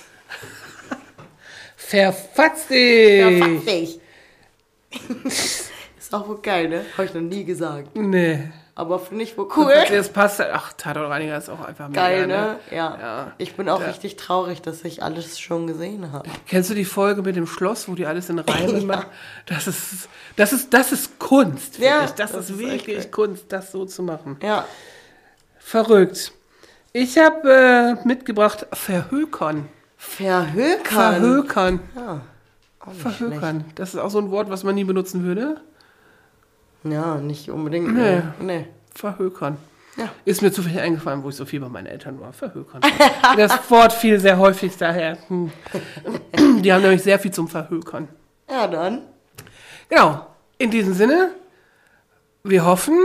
verfatz 1.75 2.67
dich! 2.67 3.21
Verfatz 3.37 3.65
dich. 3.65 3.99
ist 5.97 6.13
auch 6.13 6.27
wohl 6.27 6.41
geil, 6.41 6.69
ne? 6.69 6.85
Habe 6.93 7.05
ich 7.05 7.13
noch 7.13 7.21
nie 7.21 7.43
gesagt. 7.43 7.95
Nee. 7.95 8.51
Aber 8.79 8.99
finde 8.99 9.23
ich 9.23 9.35
wohl 9.39 9.47
cool. 9.57 9.73
Das 9.89 10.09
passt. 10.09 10.37
halt- 10.37 10.51
Ach, 10.53 10.71
Tatortreiniger 10.73 11.35
ist 11.35 11.49
auch 11.49 11.61
einfach 11.61 11.87
mega, 11.87 11.99
Geil, 11.99 12.27
ne? 12.27 12.57
Ja. 12.69 12.97
Ja. 13.01 13.31
Ich 13.39 13.55
bin 13.55 13.69
auch 13.69 13.81
Ja. 13.81 13.87
richtig 13.87 14.17
traurig, 14.17 14.61
dass 14.61 14.83
ich 14.85 15.01
alles 15.01 15.39
schon 15.39 15.65
gesehen 15.65 16.11
habe. 16.11 16.29
Kennst 16.47 16.69
du 16.69 16.75
die 16.75 16.85
Folge 16.85 17.23
mit 17.23 17.35
dem 17.35 17.47
Schloss, 17.47 17.87
wo 17.89 17.95
die 17.95 18.05
alles 18.05 18.29
in 18.29 18.37
Reimen 18.37 18.85
machen? 18.85 19.07
Das 19.47 19.65
ist, 19.67 20.07
das 20.35 20.53
ist, 20.53 20.71
das 20.75 20.91
ist 20.91 21.17
Kunst. 21.17 21.79
Ja, 21.79 22.03
ich. 22.05 22.11
das, 22.11 22.33
das 22.33 22.41
ist 22.43 22.49
ist 22.51 22.59
wirklich. 22.59 23.11
Kunst, 23.11 23.45
das 23.49 23.71
so 23.71 23.83
zu 23.85 24.03
machen. 24.03 24.37
Ja. 24.43 24.63
Verrückt. 25.57 26.31
Ich 26.93 27.17
habe 27.17 27.97
äh, 28.03 28.07
mitgebracht 28.07 28.67
Verhökern. 28.73 29.69
Verhökern. 29.97 30.83
Verhökern. 30.85 31.79
Ja. 31.95 32.21
Nicht 32.85 33.01
Verhökern. 33.01 33.65
Das 33.73 33.95
ist 33.95 33.99
auch 33.99 34.11
so 34.11 34.19
ein 34.19 34.29
Wort, 34.31 34.49
was 34.51 34.63
man 34.63 34.75
nie 34.75 34.83
benutzen 34.83 35.23
würde. 35.23 35.61
Ja, 36.83 37.15
nicht 37.15 37.49
unbedingt. 37.49 37.93
Nee. 37.93 38.21
Nee. 38.39 38.65
Verhökern. 38.93 39.57
Ja. 39.97 40.09
Ist 40.25 40.41
mir 40.41 40.51
zufällig 40.51 40.79
eingefallen, 40.79 41.23
wo 41.23 41.29
ich 41.29 41.35
so 41.35 41.45
viel 41.45 41.59
bei 41.59 41.69
meinen 41.69 41.87
Eltern 41.87 42.19
war. 42.21 42.31
Verhökern. 42.31 42.81
das 43.37 43.69
Wort 43.71 43.93
fiel 43.93 44.19
sehr 44.19 44.37
häufig 44.37 44.77
daher. 44.77 45.17
Hm. 45.27 45.51
Die 46.61 46.71
haben 46.71 46.81
nämlich 46.83 47.01
sehr 47.03 47.17
viel 47.19 47.31
zum 47.31 47.47
Verhökern. 47.47 48.07
Ja, 48.49 48.67
dann. 48.67 49.01
Genau. 49.89 50.27
In 50.59 50.69
diesem 50.71 50.93
Sinne, 50.93 51.31
wir 52.43 52.65
hoffen, 52.65 52.95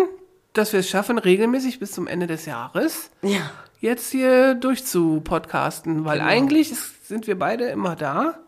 dass 0.52 0.72
wir 0.72 0.80
es 0.80 0.88
schaffen, 0.88 1.18
regelmäßig 1.18 1.78
bis 1.80 1.92
zum 1.92 2.06
Ende 2.06 2.26
des 2.26 2.44
Jahres 2.46 3.10
Ja. 3.22 3.50
jetzt 3.80 4.10
hier 4.10 4.54
durchzupodcasten, 4.54 6.04
weil 6.04 6.20
eigentlich 6.20 6.72
ist, 6.72 7.08
sind 7.08 7.26
wir 7.26 7.38
beide 7.38 7.64
immer 7.66 7.96
da. 7.96 8.38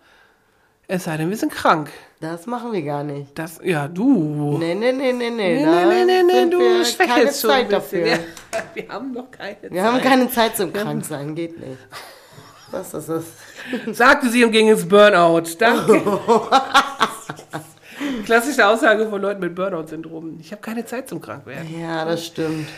Es 0.86 1.04
sei 1.04 1.16
denn, 1.16 1.30
wir 1.30 1.36
sind 1.36 1.50
krank. 1.52 1.90
Das 2.20 2.46
machen 2.46 2.72
wir 2.72 2.82
gar 2.82 3.02
nicht. 3.04 3.38
Das, 3.38 3.58
ja, 3.62 3.88
du. 3.88 4.58
Nee, 4.58 4.74
nee, 4.74 4.92
nee, 4.92 5.12
nee, 5.12 5.30
nee. 5.30 5.64
Nee, 5.64 5.64
nee, 5.64 6.04
nee, 6.04 6.22
nee, 6.22 6.32
sind 6.32 6.52
du 6.52 6.58
wir 6.58 6.68
keine 6.68 6.84
schwächelst 6.84 7.40
schon 7.40 7.50
Zeit 7.50 7.72
dafür. 7.72 8.06
Ja, 8.06 8.18
wir 8.74 8.88
haben 8.88 9.12
noch 9.12 9.30
keine 9.30 9.60
Zeit. 9.60 9.72
Wir 9.72 9.82
haben 9.82 10.00
keine 10.00 10.30
Zeit 10.30 10.56
zum 10.56 10.72
Kranksein, 10.72 11.34
geht 11.34 11.58
nicht. 11.58 11.78
Was 12.70 12.92
ist 12.92 13.08
das? 13.08 13.24
Sagte 13.96 14.28
sie 14.28 14.44
und 14.44 14.52
ging 14.52 14.68
ins 14.68 14.86
Burnout. 14.86 15.44
Danke. 15.58 16.02
Klassische 18.26 18.66
Aussage 18.66 19.08
von 19.08 19.22
Leuten 19.22 19.40
mit 19.40 19.54
Burnout-Syndrom. 19.54 20.38
Ich 20.40 20.50
habe 20.52 20.60
keine 20.60 20.84
Zeit 20.84 21.08
zum 21.08 21.20
Krankwerden. 21.20 21.80
Ja, 21.80 22.04
das 22.04 22.26
stimmt. 22.26 22.68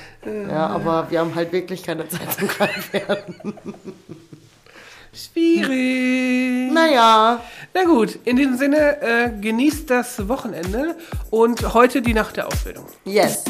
Ja, 0.49 0.69
aber 0.69 1.11
wir 1.11 1.21
haben 1.21 1.35
halt 1.35 1.53
wirklich 1.53 1.83
keine 1.83 2.09
Zeit 2.09 2.33
zum 2.39 2.47
Krankwerden. 2.49 3.55
Schwierig. 5.17 6.73
Naja, 6.73 7.41
Na 7.75 7.85
gut, 7.85 8.19
in 8.25 8.37
diesem 8.37 8.57
Sinne, 8.57 9.01
äh, 9.03 9.31
genießt 9.41 9.89
das 9.91 10.29
Wochenende 10.29 10.95
und 11.31 11.75
heute 11.75 12.03
die 12.03 12.15
Nacht 12.15 12.37
der 12.37 12.47
Ausbildung. 12.49 12.85
yes. 13.05 13.45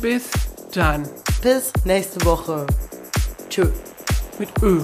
Bis 0.00 0.30
dann. 0.72 1.08
Bis 1.42 1.72
nächste 1.84 2.24
Woche. 2.24 2.66
Tschö. 3.48 3.66
Mit 4.38 4.48
Ö. 4.62 4.80